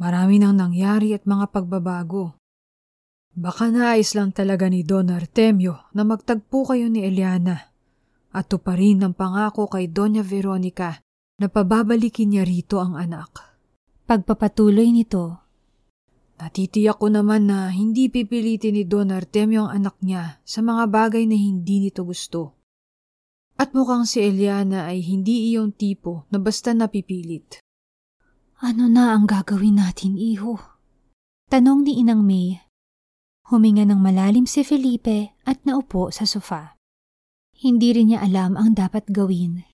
Marami 0.00 0.40
nang 0.40 0.56
nangyari 0.56 1.12
at 1.12 1.28
mga 1.28 1.52
pagbabago. 1.52 2.40
Baka 3.36 3.68
nais 3.68 4.16
lang 4.16 4.32
talaga 4.32 4.66
ni 4.66 4.80
Don 4.80 5.12
Artemio 5.12 5.92
na 5.92 6.02
magtagpo 6.08 6.72
kayo 6.72 6.88
ni 6.88 7.04
Eliana 7.04 7.70
at 8.32 8.48
tuparin 8.48 9.04
ang 9.04 9.12
pangako 9.12 9.68
kay 9.68 9.92
Doña 9.92 10.24
Veronica 10.24 11.04
na 11.36 11.46
pababalikin 11.52 12.32
niya 12.32 12.48
rito 12.48 12.80
ang 12.80 12.96
anak. 12.96 13.52
Pagpapatuloy 14.08 14.90
nito, 14.90 15.50
Natitiyak 16.40 16.96
ko 16.96 17.12
naman 17.12 17.52
na 17.52 17.68
hindi 17.68 18.08
pipilitin 18.08 18.72
ni 18.72 18.88
Don 18.88 19.12
Artemio 19.12 19.68
ang 19.68 19.84
anak 19.84 20.00
niya 20.00 20.40
sa 20.40 20.64
mga 20.64 20.88
bagay 20.88 21.28
na 21.28 21.36
hindi 21.36 21.84
nito 21.84 22.00
gusto. 22.00 22.56
At 23.60 23.76
mukhang 23.76 24.08
si 24.08 24.24
Eliana 24.24 24.88
ay 24.88 25.04
hindi 25.04 25.52
iyong 25.52 25.76
tipo 25.76 26.24
na 26.32 26.40
basta 26.40 26.72
napipilit. 26.72 27.60
Ano 28.60 28.92
na 28.92 29.16
ang 29.16 29.24
gagawin 29.24 29.80
natin, 29.80 30.20
iho? 30.20 30.60
Tanong 31.48 31.80
ni 31.80 31.96
Inang 31.96 32.20
May. 32.20 32.60
Huminga 33.48 33.88
ng 33.88 33.96
malalim 33.96 34.44
si 34.44 34.60
Felipe 34.60 35.32
at 35.48 35.64
naupo 35.64 36.12
sa 36.12 36.28
sofa. 36.28 36.76
Hindi 37.56 37.96
rin 37.96 38.12
niya 38.12 38.20
alam 38.20 38.60
ang 38.60 38.76
dapat 38.76 39.08
gawin. 39.08 39.64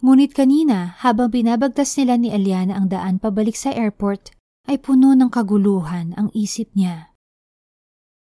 Ngunit 0.00 0.32
kanina, 0.32 0.96
habang 1.04 1.28
binabagtas 1.28 1.92
nila 2.00 2.16
ni 2.16 2.32
Eliana 2.32 2.80
ang 2.80 2.88
daan 2.88 3.20
pabalik 3.20 3.52
sa 3.52 3.68
airport, 3.68 4.32
ay 4.64 4.80
puno 4.80 5.12
ng 5.12 5.28
kaguluhan 5.28 6.16
ang 6.16 6.32
isip 6.32 6.72
niya. 6.72 7.12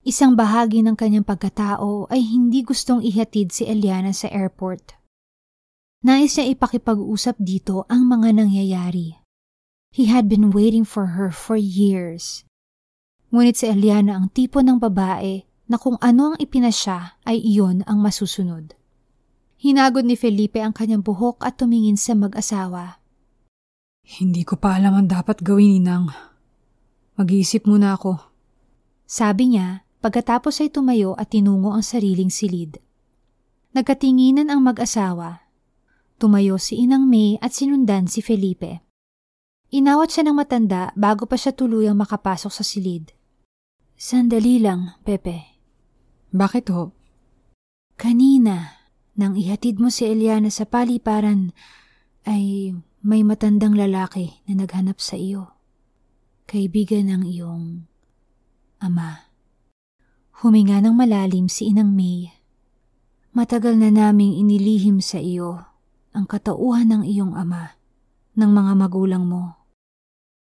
Isang 0.09 0.41
bahagi 0.41 0.81
ng 0.89 0.97
kanyang 0.97 1.29
pagkatao 1.29 2.09
ay 2.09 2.25
hindi 2.25 2.65
gustong 2.65 3.05
ihatid 3.05 3.53
si 3.53 3.69
Eliana 3.69 4.17
sa 4.17 4.33
airport. 4.33 4.97
Nais 6.01 6.33
niya 6.33 6.49
ipakipag-usap 6.49 7.37
dito 7.37 7.85
ang 7.93 8.09
mga 8.09 8.41
nangyayari. 8.41 9.26
He 9.97 10.13
had 10.13 10.29
been 10.29 10.53
waiting 10.53 10.85
for 10.85 11.17
her 11.17 11.33
for 11.33 11.57
years. 11.57 12.45
Ngunit 13.33 13.57
si 13.57 13.65
Eliana 13.65 14.21
ang 14.21 14.29
tipo 14.29 14.61
ng 14.61 14.77
babae 14.77 15.49
na 15.73 15.81
kung 15.81 15.97
ano 16.05 16.33
ang 16.33 16.37
ipinasya 16.37 17.25
ay 17.25 17.41
iyon 17.41 17.81
ang 17.89 18.05
masusunod. 18.05 18.77
Hinagod 19.57 20.05
ni 20.05 20.13
Felipe 20.13 20.61
ang 20.61 20.77
kanyang 20.77 21.01
buhok 21.01 21.41
at 21.41 21.57
tumingin 21.57 21.97
sa 21.97 22.13
mag-asawa. 22.13 23.01
Hindi 24.05 24.45
ko 24.45 24.61
pa 24.61 24.77
alam 24.77 24.93
ang 25.01 25.09
dapat 25.09 25.41
gawin, 25.41 25.81
Inang. 25.81 26.13
Mag-iisip 27.17 27.65
muna 27.65 27.97
ako. 27.97 28.21
Sabi 29.09 29.57
niya 29.57 29.89
pagkatapos 30.05 30.61
ay 30.61 30.69
tumayo 30.69 31.17
at 31.17 31.33
tinungo 31.33 31.73
ang 31.73 31.81
sariling 31.81 32.29
silid. 32.29 32.85
Nagkatinginan 33.73 34.53
ang 34.53 34.61
mag-asawa 34.61 35.47
Tumayo 36.17 36.57
si 36.57 36.81
Inang 36.81 37.05
May 37.05 37.37
at 37.45 37.53
sinundan 37.53 38.09
si 38.09 38.25
Felipe. 38.25 38.81
Inawat 39.77 40.09
siya 40.09 40.25
ng 40.25 40.41
matanda 40.41 40.89
bago 40.97 41.29
pa 41.29 41.37
siya 41.37 41.53
tuluyang 41.53 42.01
makapasok 42.01 42.49
sa 42.49 42.65
silid. 42.65 43.13
Sandali 43.93 44.57
lang, 44.57 44.97
Pepe. 45.05 45.61
Bakit 46.33 46.73
ho? 46.73 46.97
Kanina, 48.01 48.73
nang 49.21 49.37
ihatid 49.37 49.77
mo 49.77 49.93
si 49.93 50.09
Eliana 50.09 50.49
sa 50.49 50.65
paliparan, 50.65 51.53
ay 52.25 52.73
may 53.05 53.21
matandang 53.21 53.77
lalaki 53.77 54.41
na 54.49 54.65
naghanap 54.65 54.97
sa 54.97 55.21
iyo. 55.21 55.53
Kaibigan 56.49 57.13
ng 57.13 57.23
iyong 57.29 57.85
ama. 58.81 59.29
Huminga 60.41 60.81
ng 60.81 60.97
malalim 60.97 61.53
si 61.53 61.69
Inang 61.69 61.93
May. 61.93 62.33
Matagal 63.37 63.77
na 63.77 63.93
naming 63.93 64.41
inilihim 64.41 65.05
sa 65.05 65.21
iyo 65.21 65.69
ang 66.17 66.25
katauhan 66.25 66.89
ng 66.89 67.03
iyong 67.05 67.37
ama, 67.37 67.77
ng 68.41 68.51
mga 68.57 68.73
magulang 68.73 69.29
mo. 69.29 69.56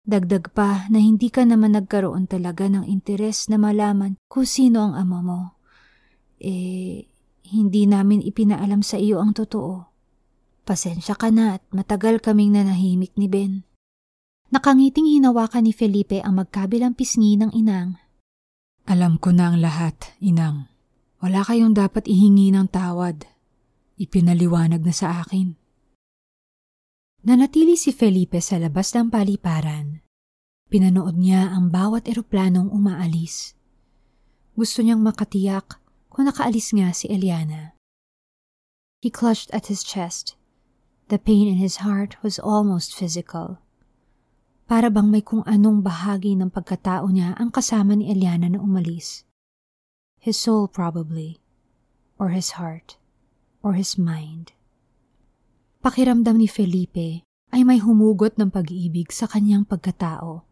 Dagdag 0.09 0.49
pa 0.57 0.89
na 0.89 0.97
hindi 0.97 1.29
ka 1.29 1.45
naman 1.45 1.77
nagkaroon 1.77 2.25
talaga 2.25 2.65
ng 2.65 2.81
interes 2.89 3.45
na 3.45 3.61
malaman 3.61 4.17
kung 4.25 4.49
sino 4.49 4.81
ang 4.81 4.97
ama 4.97 5.21
mo. 5.21 5.41
Eh, 6.41 7.05
hindi 7.53 7.85
namin 7.85 8.25
ipinaalam 8.25 8.81
sa 8.81 8.97
iyo 8.97 9.21
ang 9.21 9.37
totoo. 9.37 9.85
Pasensya 10.65 11.13
ka 11.13 11.29
na 11.29 11.61
at 11.61 11.63
matagal 11.69 12.25
kaming 12.25 12.57
nanahimik 12.57 13.13
ni 13.21 13.29
Ben. 13.29 13.61
Nakangiting 14.49 15.05
hinawakan 15.05 15.69
ni 15.69 15.77
Felipe 15.77 16.25
ang 16.25 16.41
magkabilang 16.41 16.97
pisngi 16.97 17.37
ng 17.37 17.53
inang. 17.53 18.01
Alam 18.89 19.21
ko 19.21 19.29
na 19.29 19.53
ang 19.53 19.61
lahat, 19.61 20.17
inang. 20.25 20.73
Wala 21.21 21.45
kayong 21.45 21.77
dapat 21.77 22.09
ihingi 22.09 22.49
ng 22.49 22.65
tawad. 22.73 23.29
Ipinaliwanag 24.01 24.81
na 24.81 24.93
sa 24.95 25.21
akin. 25.21 25.53
Nanatili 27.29 27.77
si 27.77 27.93
Felipe 27.93 28.41
sa 28.41 28.57
labas 28.57 28.95
ng 28.95 29.13
paliparan. 29.13 29.98
Pinanood 30.69 31.17
niya 31.17 31.49
ang 31.49 31.73
bawat 31.73 32.05
eroplanong 32.05 32.69
umaalis. 32.69 33.57
Gusto 34.53 34.85
niyang 34.85 35.01
makatiyak 35.01 35.81
kung 36.13 36.29
nakaalis 36.29 36.73
nga 36.77 36.93
si 36.93 37.09
Eliana. 37.09 37.73
He 39.01 39.09
clutched 39.09 39.49
at 39.49 39.73
his 39.73 39.81
chest 39.81 40.39
The 41.09 41.17
pain 41.17 41.49
in 41.49 41.57
his 41.57 41.81
heart 41.81 42.21
was 42.21 42.37
almost 42.37 42.93
physical. 42.93 43.57
Para 44.69 44.93
bang 44.93 45.09
may 45.09 45.25
kung 45.25 45.41
anong 45.49 45.81
bahagi 45.81 46.37
ng 46.37 46.53
pagkatao 46.53 47.09
niya 47.09 47.33
ang 47.33 47.49
kasama 47.49 47.97
ni 47.97 48.13
Eliana 48.13 48.45
na 48.45 48.61
umalis. 48.61 49.25
His 50.21 50.37
soul 50.37 50.69
probably, 50.69 51.41
or 52.21 52.29
his 52.29 52.61
heart, 52.61 53.01
or 53.65 53.73
his 53.73 53.97
mind. 53.97 54.53
Pakiramdam 55.81 56.37
ni 56.37 56.45
Felipe 56.45 57.25
ay 57.49 57.65
may 57.65 57.81
humugot 57.81 58.37
ng 58.37 58.53
pag-ibig 58.53 59.09
sa 59.09 59.25
kanyang 59.25 59.65
pagkatao. 59.65 60.45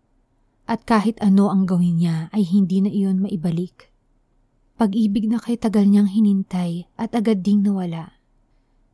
At 0.67 0.83
kahit 0.83 1.15
ano 1.23 1.47
ang 1.47 1.63
gawin 1.63 2.03
niya 2.03 2.27
ay 2.35 2.43
hindi 2.43 2.83
na 2.83 2.91
iyon 2.91 3.23
maibalik. 3.23 3.87
Pag-ibig 4.75 5.25
na 5.25 5.39
kay 5.39 5.57
tagal 5.57 5.87
niyang 5.87 6.11
hinintay 6.11 6.91
at 6.99 7.15
agad 7.15 7.41
ding 7.41 7.63
nawala. 7.65 8.19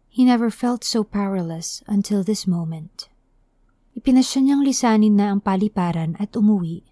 He 0.08 0.22
never 0.22 0.54
felt 0.54 0.86
so 0.86 1.02
powerless 1.02 1.82
until 1.90 2.22
this 2.22 2.46
moment. 2.46 3.10
Ipinasya 3.98 4.46
niyang 4.46 4.62
lisanin 4.62 5.18
na 5.18 5.34
ang 5.34 5.42
paliparan 5.42 6.14
at 6.22 6.38
umuwi. 6.38 6.86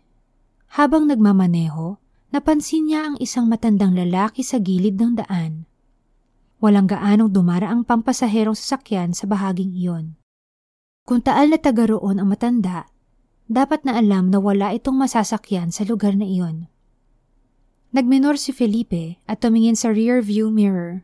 Habang 0.76 1.06
nagmamaneho, 1.06 2.02
napansin 2.34 2.90
niya 2.90 3.14
ang 3.14 3.16
isang 3.22 3.46
matandang 3.46 3.94
lalaki 3.94 4.44
sa 4.44 4.60
gilid 4.60 5.00
ng 5.00 5.24
daan. 5.24 5.70
Walang 6.62 6.90
gaanong 6.90 7.30
dumara 7.30 7.70
ang 7.70 7.88
pampasaherong 7.88 8.60
sasakyan 8.60 9.14
sa 9.18 9.30
bahaging 9.30 9.72
iyon. 9.72 10.18
Kung 11.08 11.24
taal 11.24 11.50
na 11.50 11.58
taga 11.58 11.90
roon 11.90 12.22
ang 12.22 12.30
matanda, 12.30 12.91
dapat 13.52 13.84
na 13.84 14.00
alam 14.00 14.32
na 14.32 14.40
wala 14.40 14.72
itong 14.72 14.96
masasakyan 14.96 15.76
sa 15.76 15.84
lugar 15.84 16.16
na 16.16 16.24
iyon. 16.24 16.72
Nagminor 17.92 18.40
si 18.40 18.56
Felipe 18.56 19.20
at 19.28 19.44
tumingin 19.44 19.76
sa 19.76 19.92
rear 19.92 20.24
view 20.24 20.48
mirror 20.48 21.04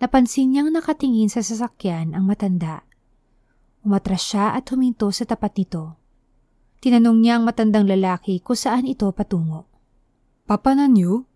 Napansin 0.00 0.56
niyang 0.56 0.72
nakatingin 0.72 1.28
sa 1.28 1.44
sasakyan 1.44 2.16
ang 2.16 2.24
matanda. 2.24 2.88
Umatras 3.84 4.24
siya 4.24 4.56
at 4.56 4.64
huminto 4.72 5.12
sa 5.12 5.28
tapat 5.28 5.60
nito. 5.60 6.00
Tinanong 6.80 7.20
niya 7.20 7.36
ang 7.36 7.44
matandang 7.44 7.84
lalaki 7.84 8.40
kung 8.40 8.56
saan 8.56 8.88
ito 8.88 9.12
patungo. 9.12 9.68
Papa 10.48 10.72
niyo? 10.72 11.28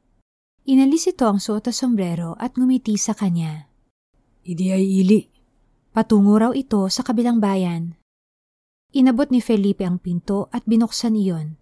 Inalis 0.65 1.13
ito 1.13 1.29
ang 1.29 1.45
suot 1.45 1.69
na 1.69 1.73
sombrero 1.77 2.33
at 2.41 2.57
ngumiti 2.57 2.97
sa 2.97 3.13
kanya. 3.13 3.69
Idi 4.49 4.73
ay 4.73 5.05
ili. 5.05 5.29
Patungo 5.93 6.41
raw 6.41 6.53
ito 6.57 6.89
sa 6.89 7.05
kabilang 7.05 7.45
bayan. 7.45 8.01
Inabot 8.95 9.27
ni 9.27 9.43
Felipe 9.43 9.83
ang 9.83 9.99
pinto 9.99 10.47
at 10.55 10.63
binuksan 10.71 11.19
iyon. 11.19 11.59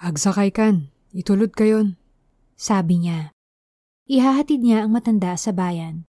Agsakay 0.00 0.48
kan, 0.48 0.88
itulod 1.12 1.52
kayon. 1.52 2.00
Sabi 2.56 3.04
niya. 3.04 3.36
Ihahatid 4.08 4.64
niya 4.64 4.88
ang 4.88 4.96
matanda 4.96 5.36
sa 5.36 5.52
bayan. 5.52 6.08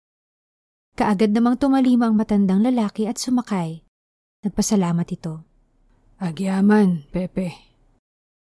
Kaagad 0.93 1.34
namang 1.34 1.58
tumalima 1.58 2.05
ang 2.05 2.13
matandang 2.13 2.62
lalaki 2.62 3.10
at 3.10 3.17
sumakay. 3.17 3.81
Nagpasalamat 4.45 5.08
ito. 5.10 5.41
Agyaman, 6.21 7.10
Pepe. 7.10 7.58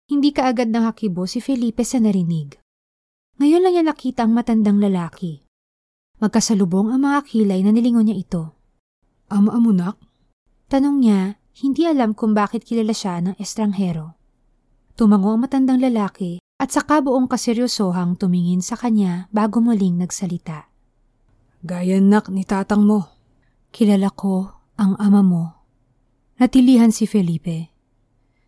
Hindi 0.05 0.29
kaagad 0.29 0.69
nakakibo 0.69 1.25
si 1.25 1.41
Felipe 1.41 1.81
sa 1.81 1.97
narinig. 1.97 2.61
Ngayon 3.41 3.61
lang 3.65 3.73
niya 3.73 3.85
nakita 3.89 4.21
ang 4.21 4.37
matandang 4.37 4.77
lalaki. 4.77 5.41
Magkasalubong 6.21 6.93
ang 6.93 7.01
mga 7.09 7.25
kilay 7.25 7.65
na 7.65 7.73
nilingon 7.73 8.05
niya 8.05 8.21
ito. 8.21 8.43
Ama-amunak? 9.33 9.97
Tanong 10.69 11.01
niya, 11.01 11.41
hindi 11.57 11.89
alam 11.89 12.13
kung 12.13 12.37
bakit 12.37 12.61
kilala 12.61 12.93
siya 12.93 13.17
ng 13.17 13.35
estranghero. 13.41 14.13
Tumango 14.93 15.33
ang 15.33 15.41
matandang 15.41 15.81
lalaki 15.81 16.37
at 16.61 16.69
sa 16.69 16.85
kabuong 16.85 17.25
kaseryosohang 17.25 18.17
tumingin 18.17 18.61
sa 18.61 18.77
kanya 18.77 19.25
bago 19.33 19.57
muling 19.57 19.97
nagsalita. 19.97 20.69
Gayanak 21.65 22.29
ni 22.29 22.45
tatang 22.45 22.85
mo. 22.85 23.09
Kilala 23.73 24.13
ko 24.13 24.53
ang 24.77 24.93
ama 25.01 25.25
mo. 25.25 25.43
Natilihan 26.37 26.93
si 26.93 27.09
Felipe. 27.09 27.73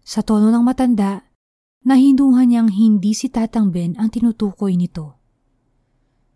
Sa 0.06 0.22
tono 0.22 0.54
ng 0.54 0.62
matanda, 0.62 1.26
nahinduhan 1.86 2.50
niyang 2.50 2.70
hindi 2.70 3.18
si 3.18 3.30
Tatang 3.30 3.74
Ben 3.74 3.98
ang 3.98 4.14
tinutukoy 4.14 4.78
nito. 4.78 5.18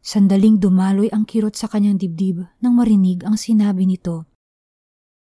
Sandaling 0.02 0.58
dumaloy 0.58 1.14
ang 1.14 1.30
kirot 1.30 1.54
sa 1.54 1.70
kanyang 1.70 2.02
dibdib 2.02 2.42
nang 2.62 2.74
marinig 2.78 3.22
ang 3.22 3.38
sinabi 3.38 3.86
nito. 3.86 4.33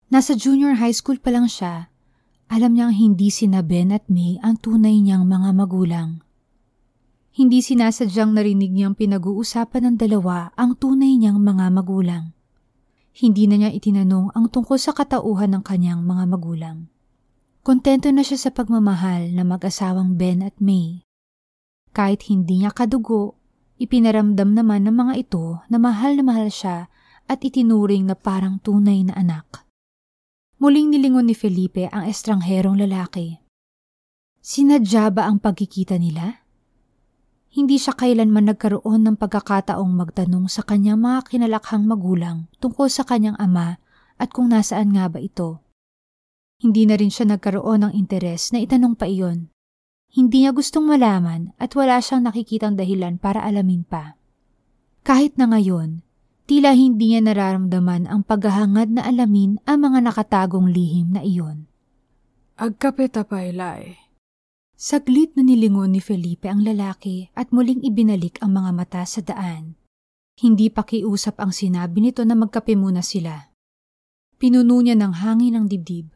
Nasa 0.06 0.38
junior 0.38 0.78
high 0.78 0.94
school 0.94 1.18
pa 1.18 1.34
lang 1.34 1.50
siya, 1.50 1.90
alam 2.46 2.78
niyang 2.78 2.94
hindi 2.94 3.34
sina 3.34 3.66
Ben 3.66 3.90
at 3.90 4.06
May 4.06 4.38
ang 4.46 4.62
tunay 4.62 5.02
niyang 5.02 5.26
mga 5.26 5.50
magulang. 5.58 6.22
Hindi 7.34 7.66
sinasadyang 7.66 8.38
narinig 8.38 8.70
niyang 8.70 8.94
pinag-uusapan 8.94 9.82
ng 9.90 9.96
dalawa 9.98 10.54
ang 10.54 10.78
tunay 10.78 11.18
niyang 11.18 11.42
mga 11.42 11.74
magulang. 11.74 12.38
Hindi 13.18 13.50
na 13.50 13.58
niya 13.58 13.74
itinanong 13.74 14.30
ang 14.38 14.54
tungkol 14.54 14.78
sa 14.78 14.94
katauhan 14.94 15.58
ng 15.58 15.64
kanyang 15.66 16.06
mga 16.06 16.24
magulang. 16.30 16.86
Kontento 17.66 18.14
na 18.14 18.22
siya 18.22 18.38
sa 18.38 18.50
pagmamahal 18.54 19.34
na 19.34 19.42
mag-asawang 19.42 20.22
Ben 20.22 20.46
at 20.46 20.54
May. 20.62 21.02
Kahit 21.98 22.30
hindi 22.30 22.62
niya 22.62 22.70
kadugo, 22.70 23.42
ipinaramdam 23.82 24.54
naman 24.54 24.86
ng 24.86 24.96
mga 24.96 25.14
ito 25.18 25.66
na 25.66 25.82
mahal 25.82 26.14
na 26.14 26.24
mahal 26.24 26.54
siya 26.54 26.94
at 27.26 27.42
itinuring 27.42 28.06
na 28.06 28.14
parang 28.14 28.62
tunay 28.62 29.02
na 29.02 29.18
anak. 29.18 29.65
Muling 30.56 30.96
nilingon 30.96 31.28
ni 31.28 31.36
Felipe 31.36 31.92
ang 31.92 32.08
estrangherong 32.08 32.80
lalaki. 32.80 33.44
Sinadya 34.40 35.12
ba 35.12 35.28
ang 35.28 35.44
pagkikita 35.44 36.00
nila? 36.00 36.48
Hindi 37.52 37.76
siya 37.76 37.92
kailanman 37.92 38.48
nagkaroon 38.48 39.04
ng 39.04 39.16
pagkakataong 39.20 39.92
magtanong 39.92 40.48
sa 40.48 40.64
kanyang 40.64 41.04
mga 41.04 41.28
kinalakhang 41.28 41.84
magulang 41.84 42.48
tungkol 42.64 42.88
sa 42.88 43.04
kanyang 43.04 43.36
ama 43.36 43.84
at 44.16 44.32
kung 44.32 44.48
nasaan 44.48 44.96
nga 44.96 45.12
ba 45.12 45.20
ito. 45.20 45.60
Hindi 46.64 46.88
na 46.88 46.96
rin 46.96 47.12
siya 47.12 47.36
nagkaroon 47.36 47.84
ng 47.84 47.92
interes 47.92 48.56
na 48.56 48.64
itanong 48.64 48.96
pa 48.96 49.12
iyon. 49.12 49.52
Hindi 50.08 50.48
niya 50.48 50.56
gustong 50.56 50.88
malaman 50.88 51.52
at 51.60 51.76
wala 51.76 52.00
siyang 52.00 52.24
nakikitang 52.24 52.80
dahilan 52.80 53.20
para 53.20 53.44
alamin 53.44 53.84
pa. 53.84 54.16
Kahit 55.04 55.36
na 55.36 55.52
ngayon, 55.52 56.05
tila 56.46 56.78
hindi 56.78 57.14
niya 57.14 57.26
nararamdaman 57.26 58.06
ang 58.06 58.22
paghahangad 58.22 58.94
na 58.94 59.02
alamin 59.06 59.58
ang 59.66 59.82
mga 59.82 60.00
nakatagong 60.06 60.70
lihim 60.70 61.18
na 61.18 61.26
iyon. 61.26 61.66
Agkapeta 62.56 63.26
pa 63.26 63.44
ilay. 63.44 63.98
Saglit 64.78 65.34
na 65.34 65.44
nilingon 65.44 65.92
ni 65.92 66.00
Felipe 66.00 66.46
ang 66.46 66.62
lalaki 66.62 67.34
at 67.34 67.50
muling 67.50 67.82
ibinalik 67.82 68.38
ang 68.46 68.56
mga 68.56 68.72
mata 68.72 69.04
sa 69.04 69.26
daan. 69.26 69.76
Hindi 70.36 70.68
pa 70.68 70.84
kiusap 70.84 71.40
ang 71.40 71.56
sinabi 71.56 72.04
nito 72.04 72.22
na 72.28 72.36
magkape 72.36 72.76
muna 72.76 73.00
sila. 73.00 73.56
Pinuno 74.36 74.84
niya 74.84 75.00
ng 75.00 75.24
hangin 75.24 75.56
ang 75.56 75.66
dibdib. 75.72 76.12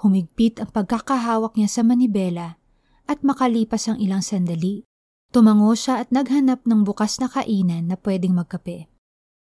Humigpit 0.00 0.64
ang 0.64 0.72
pagkakahawak 0.72 1.60
niya 1.60 1.68
sa 1.68 1.84
manibela 1.84 2.56
at 3.04 3.20
makalipas 3.20 3.84
ang 3.88 4.00
ilang 4.00 4.24
sandali, 4.24 4.88
tumango 5.28 5.76
siya 5.76 6.00
at 6.00 6.08
naghanap 6.08 6.64
ng 6.64 6.88
bukas 6.88 7.20
na 7.20 7.28
kainan 7.28 7.92
na 7.92 8.00
pwedeng 8.00 8.32
magkape. 8.32 8.88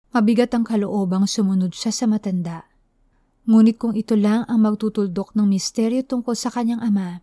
Mabigat 0.10 0.50
ang 0.58 0.65
kaloobang 0.65 1.30
sumunod 1.30 1.69
siya 1.78 1.93
sa 1.93 2.10
matanda. 2.10 2.65
Ngunit 3.45 3.78
kung 3.78 3.93
ito 3.93 4.17
lang 4.17 4.41
ang 4.50 4.65
magtutuldok 4.65 5.38
ng 5.38 5.45
misteryo 5.45 6.02
tungkol 6.02 6.34
sa 6.34 6.50
kanyang 6.50 6.82
ama, 6.82 7.22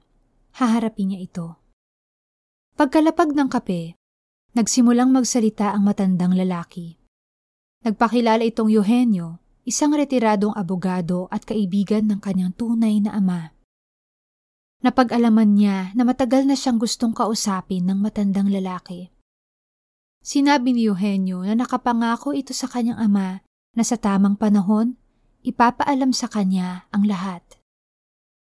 haharapin 0.54 1.10
niya 1.10 1.26
ito. 1.26 1.58
Pagkalapag 2.78 3.34
ng 3.34 3.50
kape, 3.50 3.98
nagsimulang 4.54 5.10
magsalita 5.10 5.74
ang 5.74 5.82
matandang 5.82 6.38
lalaki. 6.38 6.94
Nagpakilala 7.82 8.46
itong 8.46 8.70
Eugenio, 8.70 9.42
isang 9.66 9.90
retiradong 9.90 10.54
abogado 10.54 11.26
at 11.34 11.42
kaibigan 11.42 12.06
ng 12.06 12.22
kanyang 12.22 12.54
tunay 12.54 13.02
na 13.02 13.18
ama. 13.18 13.50
Napag-alaman 14.86 15.58
niya 15.58 15.90
na 15.98 16.06
matagal 16.06 16.46
na 16.46 16.54
siyang 16.54 16.78
gustong 16.78 17.10
kausapin 17.10 17.82
ng 17.82 17.98
matandang 17.98 18.46
lalaki. 18.46 19.10
Sinabi 20.26 20.74
ni 20.74 20.90
Eugenio 20.90 21.46
na 21.46 21.54
nakapangako 21.54 22.34
ito 22.34 22.50
sa 22.50 22.66
kanyang 22.66 22.98
ama 22.98 23.46
na 23.78 23.82
sa 23.86 23.94
tamang 23.94 24.34
panahon, 24.34 24.98
ipapaalam 25.46 26.10
sa 26.10 26.26
kanya 26.26 26.90
ang 26.90 27.06
lahat. 27.06 27.46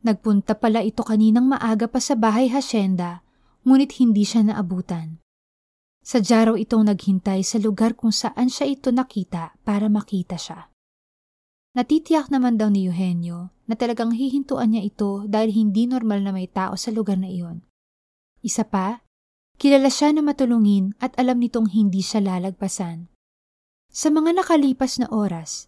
Nagpunta 0.01 0.58
pala 0.58 0.82
ito 0.82 1.05
kaninang 1.05 1.45
maaga 1.45 1.86
pa 1.86 2.01
sa 2.01 2.17
bahay 2.17 2.49
hasyenda, 2.49 3.21
ngunit 3.69 4.01
hindi 4.01 4.25
siya 4.25 4.49
naabutan. 4.49 5.21
Sadya 6.01 6.49
raw 6.49 6.55
itong 6.58 6.89
naghintay 6.89 7.45
sa 7.45 7.62
lugar 7.62 7.93
kung 7.93 8.10
saan 8.10 8.49
siya 8.49 8.65
ito 8.65 8.89
nakita 8.89 9.53
para 9.62 9.93
makita 9.93 10.41
siya. 10.41 10.73
Natitiyak 11.77 12.34
naman 12.34 12.58
daw 12.58 12.73
ni 12.73 12.89
Eugenio 12.89 13.53
na 13.69 13.77
talagang 13.77 14.17
hihintuan 14.17 14.73
niya 14.73 14.89
ito 14.89 15.21
dahil 15.29 15.53
hindi 15.53 15.86
normal 15.86 16.25
na 16.25 16.34
may 16.34 16.49
tao 16.49 16.73
sa 16.73 16.89
lugar 16.89 17.21
na 17.21 17.29
iyon. 17.29 17.62
Isa 18.41 18.65
pa, 18.65 19.05
Kilala 19.60 19.91
siya 19.91 20.15
na 20.15 20.24
matulungin 20.24 20.95
at 21.04 21.12
alam 21.19 21.43
nitong 21.43 21.76
hindi 21.76 22.00
siya 22.00 22.24
lalagpasan. 22.24 23.12
Sa 23.91 24.08
mga 24.08 24.39
nakalipas 24.39 25.04
na 25.04 25.12
oras, 25.12 25.67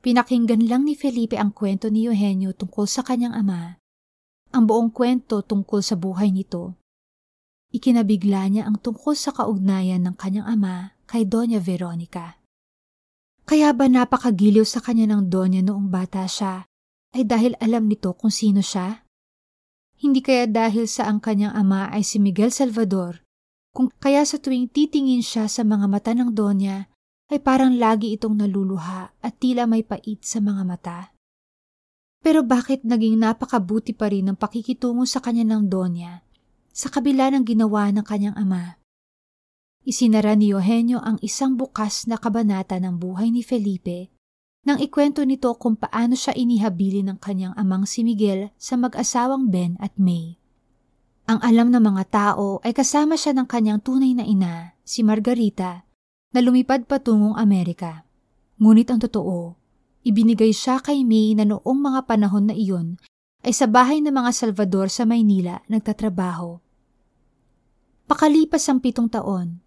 pinakinggan 0.00 0.64
lang 0.64 0.88
ni 0.88 0.96
Felipe 0.96 1.36
ang 1.36 1.52
kwento 1.52 1.92
ni 1.92 2.08
Eugenio 2.08 2.56
tungkol 2.56 2.88
sa 2.88 3.04
kanyang 3.04 3.36
ama. 3.36 3.76
Ang 4.56 4.64
buong 4.64 4.88
kwento 4.88 5.44
tungkol 5.44 5.84
sa 5.84 6.00
buhay 6.00 6.32
nito. 6.32 6.80
Ikinabigla 7.76 8.48
niya 8.48 8.64
ang 8.64 8.80
tungkol 8.80 9.12
sa 9.12 9.36
kaugnayan 9.36 10.00
ng 10.08 10.16
kanyang 10.16 10.48
ama 10.48 10.96
kay 11.04 11.28
Doña 11.28 11.60
Veronica. 11.60 12.40
Kaya 13.44 13.76
ba 13.76 13.84
napakagiliw 13.84 14.64
sa 14.64 14.80
kanya 14.80 15.12
ng 15.12 15.28
Doña 15.28 15.60
noong 15.60 15.92
bata 15.92 16.24
siya 16.24 16.64
ay 17.12 17.28
dahil 17.28 17.52
alam 17.60 17.84
nito 17.84 18.16
kung 18.16 18.32
sino 18.32 18.64
siya? 18.64 19.04
Hindi 20.00 20.24
kaya 20.24 20.48
dahil 20.48 20.88
sa 20.88 21.04
ang 21.04 21.20
kanyang 21.20 21.52
ama 21.52 21.92
ay 21.92 22.00
si 22.00 22.16
Miguel 22.16 22.48
Salvador 22.48 23.25
kung 23.76 23.92
kaya 24.00 24.24
sa 24.24 24.40
tuwing 24.40 24.72
titingin 24.72 25.20
siya 25.20 25.52
sa 25.52 25.60
mga 25.60 25.84
mata 25.84 26.16
ng 26.16 26.32
Donya, 26.32 26.88
ay 27.28 27.44
parang 27.44 27.76
lagi 27.76 28.16
itong 28.16 28.40
naluluha 28.40 29.20
at 29.20 29.34
tila 29.36 29.68
may 29.68 29.84
pait 29.84 30.16
sa 30.24 30.40
mga 30.40 30.62
mata. 30.64 31.12
Pero 32.24 32.40
bakit 32.40 32.88
naging 32.88 33.20
napakabuti 33.20 33.92
pa 33.92 34.08
rin 34.08 34.32
ang 34.32 34.38
pakikitungo 34.40 35.04
sa 35.04 35.20
kanya 35.20 35.44
ng 35.44 35.68
Donya 35.68 36.24
sa 36.72 36.88
kabila 36.88 37.28
ng 37.36 37.44
ginawa 37.44 37.92
ng 37.92 38.00
kanyang 38.00 38.36
ama? 38.40 38.80
Isinara 39.84 40.32
ni 40.40 40.56
Eugenio 40.56 40.96
ang 41.04 41.20
isang 41.20 41.60
bukas 41.60 42.08
na 42.08 42.16
kabanata 42.16 42.80
ng 42.80 42.96
buhay 42.96 43.28
ni 43.28 43.44
Felipe 43.44 44.08
nang 44.64 44.80
ikwento 44.80 45.20
nito 45.22 45.52
kung 45.60 45.76
paano 45.76 46.16
siya 46.16 46.32
inihabili 46.32 47.04
ng 47.04 47.20
kanyang 47.20 47.52
amang 47.54 47.84
si 47.84 48.02
Miguel 48.02 48.50
sa 48.56 48.80
mag-asawang 48.80 49.52
Ben 49.52 49.76
at 49.78 49.94
May. 50.00 50.40
Ang 51.26 51.42
alam 51.42 51.74
ng 51.74 51.82
mga 51.82 52.04
tao 52.06 52.62
ay 52.62 52.70
kasama 52.70 53.18
siya 53.18 53.34
ng 53.34 53.50
kanyang 53.50 53.82
tunay 53.82 54.14
na 54.14 54.22
ina, 54.22 54.78
si 54.86 55.02
Margarita, 55.02 55.82
na 56.30 56.38
lumipad 56.38 56.86
patungong 56.86 57.34
Amerika. 57.34 58.06
Ngunit 58.62 58.86
ang 58.94 59.02
totoo, 59.02 59.58
ibinigay 60.06 60.54
siya 60.54 60.78
kay 60.78 61.02
May 61.02 61.34
na 61.34 61.42
noong 61.42 61.78
mga 61.82 62.06
panahon 62.06 62.46
na 62.46 62.54
iyon 62.54 62.94
ay 63.42 63.50
sa 63.50 63.66
bahay 63.66 63.98
ng 63.98 64.14
mga 64.14 64.30
Salvador 64.30 64.86
sa 64.86 65.02
Maynila 65.02 65.66
nagtatrabaho. 65.66 66.62
Pakalipas 68.06 68.62
ang 68.70 68.78
pitong 68.78 69.10
taon, 69.10 69.58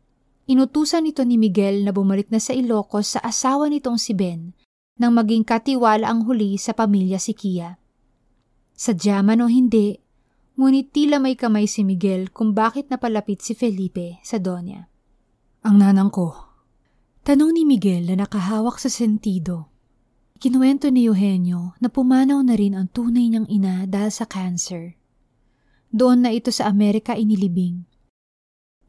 inutusan 0.47 1.03
nito 1.03 1.27
ni 1.27 1.35
Miguel 1.35 1.83
na 1.83 1.91
bumalik 1.91 2.31
na 2.31 2.39
sa 2.39 2.55
Ilocos 2.55 3.15
sa 3.15 3.19
asawa 3.19 3.67
nitong 3.67 3.99
si 3.99 4.15
Ben 4.15 4.55
nang 4.95 5.11
maging 5.11 5.43
katiwala 5.43 6.07
ang 6.07 6.23
huli 6.23 6.55
sa 6.55 6.71
pamilya 6.71 7.19
si 7.19 7.35
Kia. 7.35 7.75
Sadya 8.79 9.19
man 9.23 9.43
o 9.43 9.47
hindi, 9.51 9.99
Ngunit 10.59 10.91
tila 10.91 11.23
may 11.23 11.39
kamay 11.39 11.71
si 11.71 11.87
Miguel 11.87 12.35
kung 12.35 12.51
bakit 12.51 12.91
napalapit 12.91 13.39
si 13.39 13.55
Felipe 13.55 14.19
sa 14.27 14.43
Donya. 14.43 14.91
Ang 15.63 15.79
nanang 15.79 16.11
ko. 16.11 16.35
Tanong 17.23 17.55
ni 17.55 17.63
Miguel 17.63 18.11
na 18.11 18.27
nakahawak 18.27 18.75
sa 18.75 18.91
sentido. 18.91 19.71
Kinuwento 20.35 20.91
ni 20.91 21.07
Eugenio 21.07 21.79
na 21.79 21.87
pumanaw 21.87 22.43
na 22.43 22.59
rin 22.59 22.75
ang 22.75 22.91
tunay 22.91 23.31
niyang 23.31 23.47
ina 23.47 23.87
dahil 23.87 24.11
sa 24.11 24.27
cancer. 24.27 24.99
Doon 25.95 26.27
na 26.27 26.35
ito 26.35 26.51
sa 26.51 26.67
Amerika 26.67 27.15
inilibing. 27.15 27.87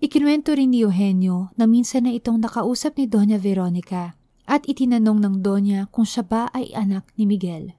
Ikinuwento 0.02 0.50
rin 0.58 0.74
ni 0.74 0.82
Eugenio 0.82 1.54
na 1.54 1.70
minsan 1.70 2.02
na 2.02 2.10
itong 2.10 2.42
nakausap 2.42 2.98
ni 2.98 3.06
Doña 3.06 3.38
Veronica 3.38 4.18
at 4.42 4.66
itinanong 4.66 5.22
ng 5.22 5.34
Doña 5.38 5.86
kung 5.94 6.02
siya 6.02 6.26
ba 6.26 6.50
ay 6.50 6.74
anak 6.74 7.06
ni 7.14 7.30
Miguel. 7.30 7.78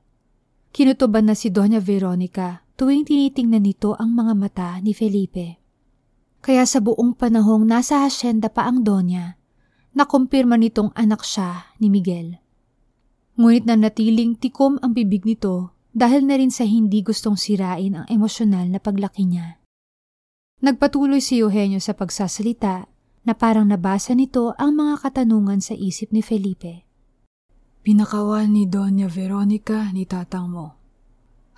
Kinutuban 0.71 1.27
na 1.27 1.35
si 1.35 1.51
Doña 1.51 1.83
Veronica 1.83 2.63
tuwing 2.81 3.05
tinitingnan 3.05 3.61
nito 3.61 3.93
ang 3.93 4.17
mga 4.17 4.33
mata 4.33 4.69
ni 4.81 4.97
Felipe. 4.97 5.61
Kaya 6.41 6.65
sa 6.65 6.81
buong 6.81 7.13
panahong 7.13 7.61
nasa 7.61 8.01
hasyenda 8.01 8.49
pa 8.49 8.65
ang 8.65 8.81
Donya, 8.81 9.37
nakumpirma 9.93 10.57
nitong 10.57 10.89
anak 10.97 11.21
siya 11.21 11.77
ni 11.77 11.93
Miguel. 11.93 12.41
Ngunit 13.37 13.69
na 13.69 13.77
natiling 13.77 14.33
tikom 14.33 14.81
ang 14.81 14.97
bibig 14.97 15.29
nito 15.29 15.77
dahil 15.93 16.25
na 16.25 16.41
rin 16.41 16.49
sa 16.49 16.65
hindi 16.65 17.05
gustong 17.05 17.37
sirain 17.37 18.01
ang 18.01 18.09
emosyonal 18.09 18.65
na 18.65 18.81
paglaki 18.81 19.29
niya. 19.29 19.61
Nagpatuloy 20.65 21.21
si 21.21 21.37
Eugenio 21.37 21.77
sa 21.77 21.93
pagsasalita 21.93 22.89
na 23.29 23.33
parang 23.37 23.69
nabasa 23.69 24.17
nito 24.17 24.57
ang 24.57 24.73
mga 24.73 25.05
katanungan 25.05 25.61
sa 25.61 25.77
isip 25.77 26.09
ni 26.09 26.25
Felipe. 26.25 26.89
Pinakawan 27.85 28.49
ni 28.49 28.65
Doña 28.65 29.05
Veronica 29.05 29.85
ni 29.93 30.09
tatang 30.09 30.49
mo. 30.49 30.80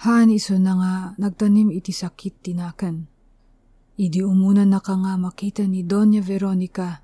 Han 0.03 0.27
iso 0.27 0.59
na 0.59 0.75
nga 0.75 0.93
nagtanim 1.15 1.71
iti 1.71 1.95
sakit 1.95 2.43
tinakan. 2.43 3.07
Idi 3.95 4.19
umunan 4.19 4.75
na 4.75 4.83
ka 4.83 4.99
nga 4.99 5.15
makita 5.15 5.63
ni 5.63 5.79
Doña 5.79 6.19
Veronica, 6.19 6.99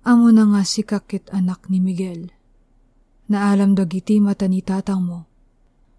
amo 0.00 0.32
na 0.32 0.48
nga 0.48 0.64
si 0.64 0.80
kakit 0.80 1.28
anak 1.28 1.68
ni 1.68 1.84
Miguel. 1.84 2.32
Naalam 3.28 3.76
dagiti 3.76 4.16
mata 4.16 4.48
ni 4.48 4.64
tatang 4.64 5.04
mo. 5.04 5.20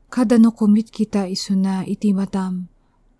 Kada 0.09 0.41
no 0.41 0.57
kumit 0.57 0.89
kita 0.89 1.29
iso 1.29 1.53
na 1.53 1.85
iti 1.85 2.17
matam, 2.17 2.65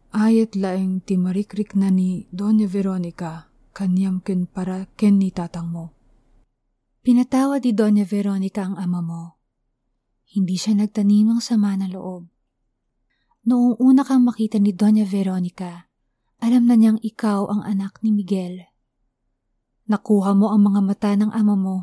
ayat 0.09 0.57
laeng 0.57 1.05
timarikrik 1.05 1.77
na 1.77 1.93
ni 1.93 2.25
Doña 2.33 2.65
Veronica, 2.65 3.45
kanyam 3.77 4.25
ken 4.25 4.49
para 4.49 4.89
ken 4.97 5.21
ni 5.21 5.29
tatang 5.29 5.69
mo. 5.69 5.93
Pinatawad 7.05 7.61
ni 7.61 7.77
Doña 7.77 8.09
Veronica 8.09 8.65
ang 8.65 8.81
ama 8.81 9.05
mo. 9.05 9.23
Hindi 10.33 10.57
siya 10.57 10.81
nagtanim 10.81 11.29
ng 11.29 11.41
sama 11.45 11.77
na 11.77 11.85
loob. 11.85 12.32
Noong 13.43 13.75
una 13.75 14.07
kang 14.07 14.23
makita 14.23 14.55
ni 14.55 14.71
Doña 14.71 15.03
Veronica, 15.03 15.91
alam 16.39 16.63
na 16.63 16.79
niyang 16.79 16.95
ikaw 17.03 17.51
ang 17.51 17.59
anak 17.67 17.99
ni 17.99 18.15
Miguel. 18.15 18.71
Nakuha 19.83 20.31
mo 20.31 20.55
ang 20.55 20.63
mga 20.63 20.79
mata 20.79 21.11
ng 21.11 21.27
ama 21.27 21.59
mo. 21.59 21.77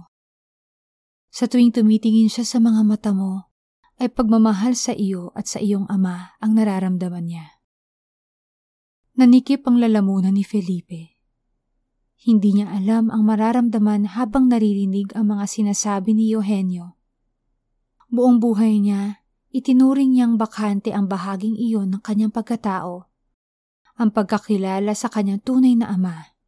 Sa 1.29 1.45
tuwing 1.45 1.69
tumitingin 1.69 2.33
siya 2.33 2.49
sa 2.49 2.65
mga 2.65 2.81
mata 2.81 3.13
mo, 3.13 3.53
ay 4.01 4.09
pagmamahal 4.09 4.73
sa 4.73 4.97
iyo 4.97 5.37
at 5.37 5.53
sa 5.53 5.61
iyong 5.61 5.85
ama 5.93 6.33
ang 6.41 6.57
nararamdaman 6.57 7.29
niya. 7.29 7.61
Nanikip 9.21 9.69
ang 9.69 9.77
lalamunan 9.77 10.33
ni 10.33 10.49
Felipe. 10.49 11.21
Hindi 12.25 12.57
niya 12.57 12.73
alam 12.73 13.13
ang 13.13 13.21
mararamdaman 13.29 14.17
habang 14.17 14.49
naririnig 14.49 15.13
ang 15.13 15.37
mga 15.37 15.45
sinasabi 15.45 16.17
ni 16.17 16.33
Eugenio. 16.33 16.97
Buong 18.09 18.41
buhay 18.41 18.81
niya, 18.81 19.20
Itinuring 19.51 20.15
niyang 20.15 20.39
bakante 20.39 20.95
ang 20.95 21.11
bahaging 21.11 21.59
iyon 21.59 21.91
ng 21.91 22.03
kanyang 22.07 22.31
pagkatao, 22.31 23.11
ang 23.99 24.11
pagkakilala 24.15 24.95
sa 24.95 25.11
kanyang 25.11 25.43
tunay 25.43 25.75
na 25.75 25.91
ama. 25.91 26.39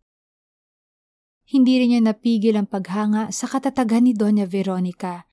Hindi 1.42 1.82
rin 1.82 1.98
niya 1.98 2.00
napigil 2.00 2.54
ang 2.54 2.70
paghanga 2.70 3.34
sa 3.34 3.50
katatagan 3.50 4.06
ni 4.06 4.14
Doña 4.14 4.46
Veronica 4.46 5.26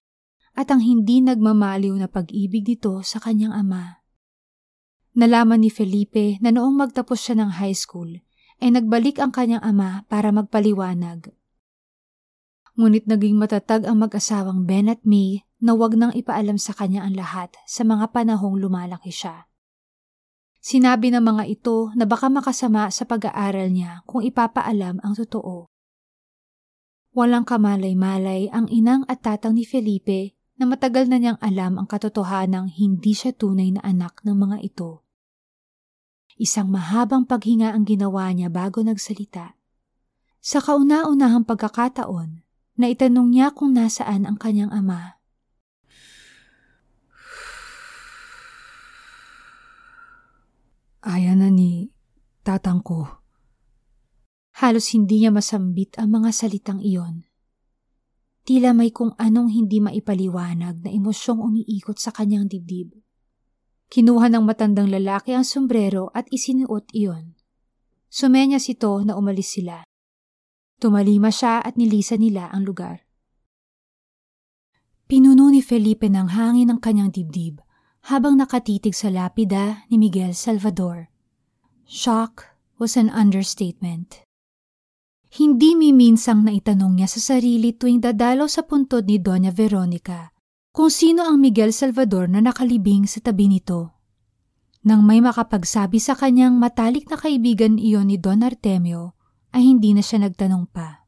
at 0.58 0.68
ang 0.74 0.82
hindi 0.82 1.22
nagmamaliw 1.22 1.94
na 1.94 2.10
pag-ibig 2.10 2.66
nito 2.66 3.06
sa 3.06 3.22
kanyang 3.22 3.54
ama. 3.54 4.02
Nalaman 5.14 5.62
ni 5.62 5.70
Felipe 5.70 6.42
na 6.42 6.50
noong 6.50 6.74
magtapos 6.74 7.22
siya 7.22 7.38
ng 7.38 7.62
high 7.62 7.78
school 7.78 8.20
ay 8.60 8.74
nagbalik 8.74 9.22
ang 9.22 9.30
kanyang 9.30 9.64
ama 9.64 10.10
para 10.10 10.34
magpaliwanag. 10.34 11.32
Ngunit 12.76 13.06
naging 13.06 13.38
matatag 13.38 13.86
ang 13.86 14.02
mag-asawang 14.02 14.66
Ben 14.66 14.90
at 14.90 15.06
May 15.06 15.48
na 15.60 15.76
wag 15.76 16.00
nang 16.00 16.16
ipaalam 16.16 16.56
sa 16.56 16.72
kanya 16.72 17.04
ang 17.04 17.16
lahat 17.16 17.52
sa 17.68 17.84
mga 17.84 18.16
panahong 18.16 18.60
lumalaki 18.60 19.12
siya. 19.12 19.48
Sinabi 20.60 21.12
ng 21.12 21.24
mga 21.24 21.44
ito 21.48 21.92
na 21.96 22.04
baka 22.04 22.28
makasama 22.28 22.92
sa 22.92 23.08
pag-aaral 23.08 23.72
niya 23.72 24.04
kung 24.04 24.24
ipapaalam 24.24 25.00
ang 25.00 25.14
totoo. 25.16 25.72
Walang 27.16 27.48
kamalay-malay 27.48 28.52
ang 28.52 28.68
inang 28.68 29.08
at 29.08 29.24
tatang 29.24 29.56
ni 29.56 29.64
Felipe 29.64 30.36
na 30.60 30.68
matagal 30.68 31.08
na 31.08 31.16
niyang 31.20 31.40
alam 31.40 31.80
ang 31.80 31.88
katotohanang 31.88 32.68
hindi 32.68 33.16
siya 33.16 33.32
tunay 33.32 33.72
na 33.72 33.82
anak 33.84 34.20
ng 34.28 34.36
mga 34.36 34.58
ito. 34.64 35.08
Isang 36.40 36.72
mahabang 36.72 37.28
paghinga 37.28 37.76
ang 37.76 37.84
ginawa 37.84 38.32
niya 38.32 38.48
bago 38.52 38.80
nagsalita. 38.84 39.60
Sa 40.40 40.64
kauna-unahang 40.64 41.44
pagkakataon, 41.44 42.48
na 42.80 42.88
itanong 42.88 43.28
niya 43.28 43.52
kung 43.52 43.76
nasaan 43.76 44.24
ang 44.24 44.40
kanyang 44.40 44.72
ama. 44.72 45.19
Aya 51.10 51.34
na 51.34 51.50
ni 51.50 51.90
tatang 52.46 52.86
ko. 52.86 53.26
Halos 54.62 54.94
hindi 54.94 55.26
niya 55.26 55.34
masambit 55.34 55.98
ang 55.98 56.14
mga 56.14 56.30
salitang 56.30 56.86
iyon. 56.86 57.26
Tila 58.46 58.78
may 58.78 58.94
kung 58.94 59.18
anong 59.18 59.50
hindi 59.50 59.82
maipaliwanag 59.82 60.86
na 60.86 60.90
emosyong 60.94 61.42
umiikot 61.42 61.98
sa 61.98 62.14
kanyang 62.14 62.46
dibdib. 62.46 62.94
Kinuha 63.90 64.30
ng 64.30 64.46
matandang 64.46 64.94
lalaki 64.94 65.34
ang 65.34 65.42
sombrero 65.42 66.14
at 66.14 66.30
isinuot 66.30 66.94
iyon. 66.94 67.34
Sumenya 68.06 68.62
sito 68.62 69.02
na 69.02 69.18
umalis 69.18 69.58
sila. 69.58 69.82
Tumalima 70.78 71.34
siya 71.34 71.58
at 71.66 71.74
nilisa 71.74 72.22
nila 72.22 72.54
ang 72.54 72.70
lugar. 72.70 73.10
Pinuno 75.10 75.50
ni 75.50 75.66
Felipe 75.66 76.06
ng 76.06 76.38
hangin 76.38 76.70
ang 76.70 76.78
kanyang 76.78 77.10
dibdib 77.10 77.66
habang 78.08 78.40
nakatitig 78.40 78.96
sa 78.96 79.12
lapida 79.12 79.84
ni 79.92 80.00
Miguel 80.00 80.32
Salvador. 80.32 81.12
Shock 81.90 82.48
was 82.80 82.96
an 82.96 83.12
understatement. 83.12 84.24
Hindi 85.30 85.78
miminsang 85.78 86.42
naitanong 86.42 86.98
niya 86.98 87.10
sa 87.12 87.36
sarili 87.36 87.76
tuwing 87.76 88.02
dadalaw 88.02 88.50
sa 88.50 88.66
puntod 88.66 89.06
ni 89.06 89.22
Doña 89.22 89.54
Veronica 89.54 90.34
kung 90.74 90.90
sino 90.90 91.28
ang 91.28 91.44
Miguel 91.44 91.76
Salvador 91.76 92.32
na 92.32 92.40
nakalibing 92.40 93.04
sa 93.04 93.20
tabi 93.20 93.52
nito. 93.52 94.00
Nang 94.88 95.04
may 95.04 95.20
makapagsabi 95.20 96.00
sa 96.00 96.16
kanyang 96.16 96.56
matalik 96.56 97.12
na 97.12 97.20
kaibigan 97.20 97.76
iyon 97.76 98.08
ni 98.08 98.16
Don 98.16 98.48
Artemio, 98.48 99.12
ay 99.52 99.68
hindi 99.68 99.92
na 99.92 100.00
siya 100.00 100.24
nagtanong 100.24 100.72
pa. 100.72 101.04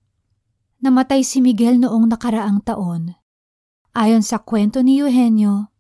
Namatay 0.84 1.24
si 1.24 1.40
Miguel 1.40 1.80
noong 1.80 2.12
nakaraang 2.12 2.60
taon. 2.68 3.16
Ayon 3.96 4.26
sa 4.28 4.44
kwento 4.44 4.84
ni 4.84 5.00
Eugenio, 5.00 5.71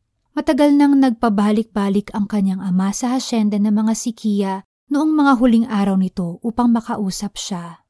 matagal 0.42 0.74
nang 0.74 0.98
nagpabalik-balik 0.98 2.10
ang 2.18 2.26
kanyang 2.26 2.66
ama 2.66 2.90
sa 2.98 3.14
hasyenda 3.14 3.62
ng 3.62 3.78
mga 3.78 3.94
sikiya 3.94 4.66
noong 4.90 5.14
mga 5.14 5.38
huling 5.38 5.70
araw 5.70 5.94
nito 6.02 6.42
upang 6.42 6.74
makausap 6.74 7.38
siya. 7.38 7.86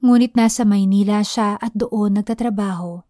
Ngunit 0.00 0.32
nasa 0.32 0.64
Maynila 0.64 1.20
siya 1.20 1.60
at 1.60 1.76
doon 1.76 2.16
nagtatrabaho. 2.16 3.04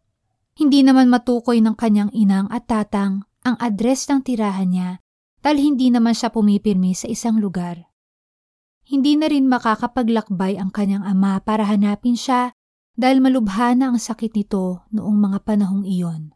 Hindi 0.58 0.82
naman 0.82 1.06
matukoy 1.06 1.62
ng 1.62 1.78
kanyang 1.78 2.10
inang 2.18 2.50
at 2.50 2.66
tatang 2.66 3.22
ang 3.46 3.54
address 3.62 4.10
ng 4.10 4.26
tirahan 4.26 4.66
niya 4.66 4.90
dahil 5.38 5.70
hindi 5.70 5.94
naman 5.94 6.10
siya 6.10 6.34
pumipirmi 6.34 6.98
sa 6.98 7.06
isang 7.06 7.38
lugar. 7.38 7.78
Hindi 8.90 9.14
na 9.14 9.30
rin 9.30 9.46
makakapaglakbay 9.46 10.58
ang 10.58 10.74
kanyang 10.74 11.06
ama 11.06 11.38
para 11.46 11.62
hanapin 11.62 12.18
siya 12.18 12.50
dahil 12.98 13.22
malubha 13.22 13.70
na 13.78 13.94
ang 13.94 14.02
sakit 14.02 14.34
nito 14.34 14.82
noong 14.90 15.14
mga 15.14 15.38
panahong 15.46 15.86
iyon. 15.86 16.33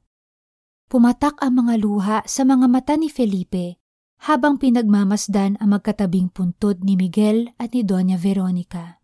Pumatak 0.88 1.36
ang 1.44 1.60
mga 1.60 1.74
luha 1.84 2.18
sa 2.24 2.48
mga 2.48 2.64
mata 2.64 2.96
ni 2.96 3.12
Felipe 3.12 3.76
habang 4.24 4.56
pinagmamasdan 4.56 5.60
ang 5.60 5.76
magkatabing 5.76 6.32
puntod 6.32 6.80
ni 6.80 6.96
Miguel 6.96 7.52
at 7.60 7.76
ni 7.76 7.84
Doña 7.84 8.16
Veronica. 8.16 8.96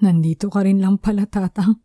Nandito 0.00 0.48
ka 0.48 0.64
rin 0.64 0.80
lang 0.80 0.96
pala, 0.96 1.28
tatang. 1.28 1.76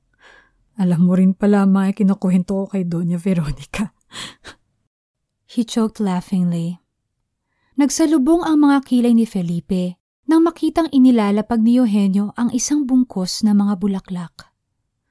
Alam 0.80 1.04
mo 1.04 1.20
rin 1.20 1.36
pala 1.36 1.68
mga 1.68 2.00
kinukuhento 2.00 2.64
ko 2.64 2.66
kay 2.72 2.88
Doña 2.88 3.20
Veronica. 3.20 3.92
He 5.52 5.68
choked 5.68 6.00
laughingly. 6.00 6.80
Nagsalubong 7.76 8.48
ang 8.48 8.72
mga 8.72 8.88
kilay 8.88 9.12
ni 9.12 9.28
Felipe 9.28 10.00
nang 10.32 10.48
makitang 10.48 10.88
inilalapag 10.96 11.60
ni 11.60 11.76
Eugenio 11.76 12.32
ang 12.40 12.56
isang 12.56 12.88
bungkos 12.88 13.44
na 13.44 13.52
mga 13.52 13.84
bulaklak. 13.84 14.48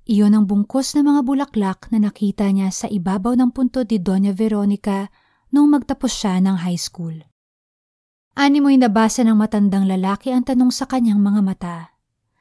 Iyon 0.07 0.39
ang 0.39 0.47
bungkos 0.47 0.95
na 0.95 1.03
mga 1.03 1.27
bulaklak 1.27 1.91
na 1.91 1.99
nakita 1.99 2.47
niya 2.55 2.71
sa 2.71 2.87
ibabaw 2.87 3.35
ng 3.35 3.51
punto 3.51 3.83
ni 3.83 3.99
Doña 3.99 4.31
Veronica 4.31 5.11
nung 5.51 5.75
magtapos 5.75 6.15
siya 6.15 6.39
ng 6.39 6.63
high 6.63 6.79
school. 6.79 7.27
Ani 8.39 8.63
mo'y 8.63 8.79
nabasa 8.79 9.27
ng 9.27 9.35
matandang 9.35 9.91
lalaki 9.91 10.31
ang 10.31 10.47
tanong 10.47 10.71
sa 10.71 10.87
kanyang 10.87 11.19
mga 11.19 11.41
mata. 11.43 11.79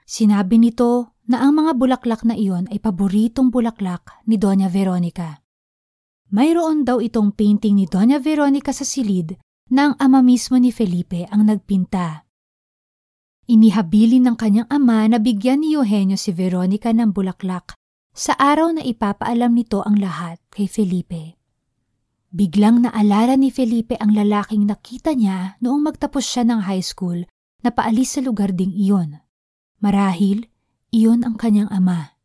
Sinabi 0.06 0.62
nito 0.62 1.18
na 1.26 1.42
ang 1.42 1.58
mga 1.58 1.74
bulaklak 1.74 2.22
na 2.22 2.38
iyon 2.38 2.70
ay 2.70 2.78
paboritong 2.78 3.50
bulaklak 3.50 4.14
ni 4.30 4.38
Doña 4.38 4.70
Veronica. 4.70 5.42
Mayroon 6.30 6.86
daw 6.86 7.02
itong 7.02 7.34
painting 7.34 7.82
ni 7.82 7.90
Doña 7.90 8.22
Veronica 8.22 8.70
sa 8.70 8.86
silid 8.86 9.34
na 9.74 9.90
ang 9.90 9.94
ama 9.98 10.22
mismo 10.22 10.62
ni 10.62 10.70
Felipe 10.70 11.26
ang 11.34 11.50
nagpinta. 11.50 12.25
Inihabilin 13.46 14.26
ng 14.26 14.38
kanyang 14.42 14.66
ama 14.74 15.06
na 15.06 15.22
bigyan 15.22 15.62
ni 15.62 15.78
Eugenio 15.78 16.18
si 16.18 16.34
Veronica 16.34 16.90
ng 16.90 17.14
bulaklak 17.14 17.78
sa 18.10 18.34
araw 18.42 18.74
na 18.74 18.82
ipapaalam 18.82 19.54
nito 19.54 19.86
ang 19.86 20.02
lahat 20.02 20.42
kay 20.50 20.66
Felipe. 20.66 21.38
Biglang 22.34 22.84
naalala 22.90 23.38
ni 23.38 23.54
Felipe 23.54 24.02
ang 24.02 24.18
lalaking 24.18 24.66
nakita 24.66 25.14
niya 25.14 25.62
noong 25.62 25.86
magtapos 25.86 26.26
siya 26.26 26.44
ng 26.50 26.66
high 26.66 26.82
school 26.82 27.22
na 27.62 27.70
paalis 27.70 28.18
sa 28.18 28.22
lugar 28.26 28.50
ding 28.50 28.74
iyon. 28.74 29.22
Marahil, 29.78 30.50
iyon 30.90 31.22
ang 31.22 31.38
kanyang 31.38 31.70
ama. 31.70 32.18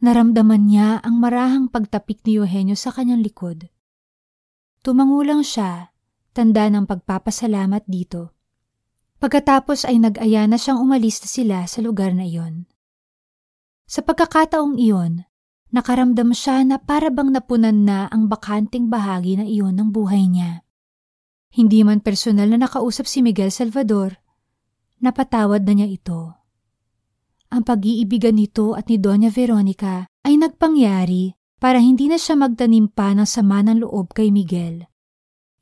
Naramdaman 0.00 0.64
niya 0.64 0.98
ang 1.04 1.20
marahang 1.20 1.68
pagtapik 1.68 2.24
ni 2.24 2.40
Eugenio 2.40 2.72
sa 2.72 2.88
kanyang 2.88 3.20
likod. 3.20 3.68
Tumangulang 4.80 5.44
siya, 5.44 5.92
tanda 6.32 6.66
ng 6.72 6.88
pagpapasalamat 6.88 7.84
dito. 7.84 8.33
Pagkatapos 9.24 9.88
ay 9.88 10.04
nag-aya 10.04 10.44
na 10.44 10.60
siyang 10.60 10.84
umalis 10.84 11.24
na 11.24 11.28
sila 11.32 11.58
sa 11.64 11.80
lugar 11.80 12.12
na 12.12 12.28
iyon. 12.28 12.68
Sa 13.88 14.04
pagkakataong 14.04 14.76
iyon, 14.76 15.24
nakaramdam 15.72 16.36
siya 16.36 16.60
na 16.60 16.76
para 16.76 17.08
bang 17.08 17.32
napunan 17.32 17.88
na 17.88 18.04
ang 18.12 18.28
bakanting 18.28 18.92
bahagi 18.92 19.40
na 19.40 19.48
iyon 19.48 19.80
ng 19.80 19.96
buhay 19.96 20.28
niya. 20.28 20.60
Hindi 21.56 21.80
man 21.88 22.04
personal 22.04 22.52
na 22.52 22.68
nakausap 22.68 23.08
si 23.08 23.24
Miguel 23.24 23.48
Salvador, 23.48 24.20
napatawad 25.00 25.64
na 25.64 25.72
niya 25.72 25.88
ito. 25.88 26.36
Ang 27.48 27.64
pag-iibigan 27.64 28.36
nito 28.36 28.76
at 28.76 28.92
ni 28.92 29.00
Doña 29.00 29.32
Veronica 29.32 30.04
ay 30.20 30.36
nagpangyari 30.36 31.32
para 31.56 31.80
hindi 31.80 32.12
na 32.12 32.20
siya 32.20 32.36
magtanim 32.36 32.92
pa 32.92 33.16
ng 33.16 33.24
sama 33.24 33.64
ng 33.64 33.88
loob 33.88 34.12
kay 34.12 34.28
Miguel. 34.28 34.84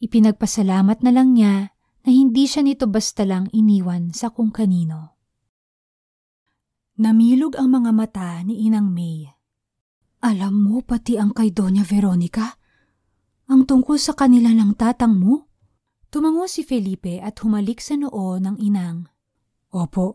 Ipinagpasalamat 0.03 1.07
na 1.07 1.14
lang 1.14 1.38
niya 1.38 1.70
na 2.03 2.11
hindi 2.11 2.51
siya 2.51 2.67
nito 2.67 2.91
basta 2.91 3.23
lang 3.23 3.47
iniwan 3.55 4.11
sa 4.11 4.35
kung 4.35 4.51
kanino. 4.51 5.19
Namilog 6.99 7.57
ang 7.57 7.73
mga 7.73 7.91
mata 7.95 8.43
ni 8.45 8.67
Inang 8.69 8.91
May. 8.93 9.27
Alam 10.23 10.55
mo 10.62 10.87
pati 10.87 11.19
ang 11.19 11.35
kay 11.35 11.51
Doña 11.51 11.83
Veronica? 11.83 12.59
Ang 13.51 13.67
tungkol 13.67 13.99
sa 13.99 14.15
kanila 14.15 14.55
ng 14.55 14.79
tatang 14.79 15.19
mo? 15.19 15.51
Tumango 16.12 16.47
si 16.47 16.62
Felipe 16.62 17.19
at 17.19 17.41
humalik 17.43 17.81
sa 17.81 17.97
noo 17.97 18.37
ng 18.38 18.61
inang. 18.61 19.09
Opo, 19.73 20.15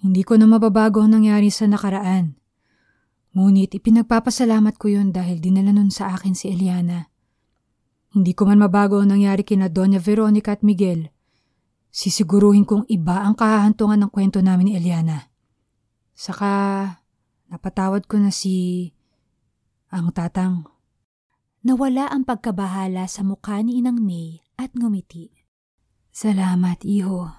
hindi 0.00 0.22
ko 0.22 0.38
na 0.38 0.46
mababago 0.46 1.02
ang 1.02 1.18
nangyari 1.18 1.50
sa 1.50 1.66
nakaraan. 1.66 2.38
Ngunit 3.34 3.74
ipinagpapasalamat 3.74 4.78
ko 4.78 4.94
yun 4.94 5.10
dahil 5.10 5.42
dinala 5.42 5.74
nun 5.74 5.90
sa 5.90 6.14
akin 6.14 6.38
si 6.38 6.54
Eliana. 6.54 7.10
Hindi 8.14 8.30
ko 8.30 8.46
man 8.46 8.62
mabago 8.62 9.02
ang 9.02 9.10
nangyari 9.10 9.42
kina 9.42 9.66
Doña 9.66 9.98
Veronica 9.98 10.54
at 10.54 10.62
Miguel. 10.62 11.10
Sisiguruhin 11.90 12.62
kong 12.62 12.86
iba 12.86 13.26
ang 13.26 13.34
kahahantungan 13.34 14.06
ng 14.06 14.10
kwento 14.14 14.38
namin 14.38 14.70
ni 14.70 14.72
Eliana. 14.78 15.34
Saka, 16.14 17.02
napatawad 17.50 18.06
ko 18.06 18.22
na 18.22 18.30
si... 18.30 18.90
ang 19.90 20.14
tatang. 20.14 20.70
Nawala 21.66 22.06
ang 22.06 22.22
pagkabahala 22.22 23.10
sa 23.10 23.26
mukha 23.26 23.58
ni 23.66 23.82
Inang 23.82 23.98
May 23.98 24.46
at 24.54 24.78
ngumiti. 24.78 25.34
Salamat, 26.14 26.86
iho. 26.86 27.34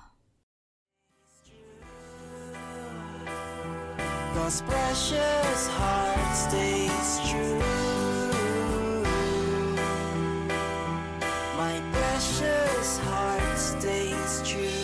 God's 4.35 4.59
precious 4.67 5.61
heart 5.79 6.31
stays 6.35 7.23
true. 7.31 7.74
precious 12.15 12.97
heart 12.99 13.57
stays 13.57 14.41
true. 14.47 14.74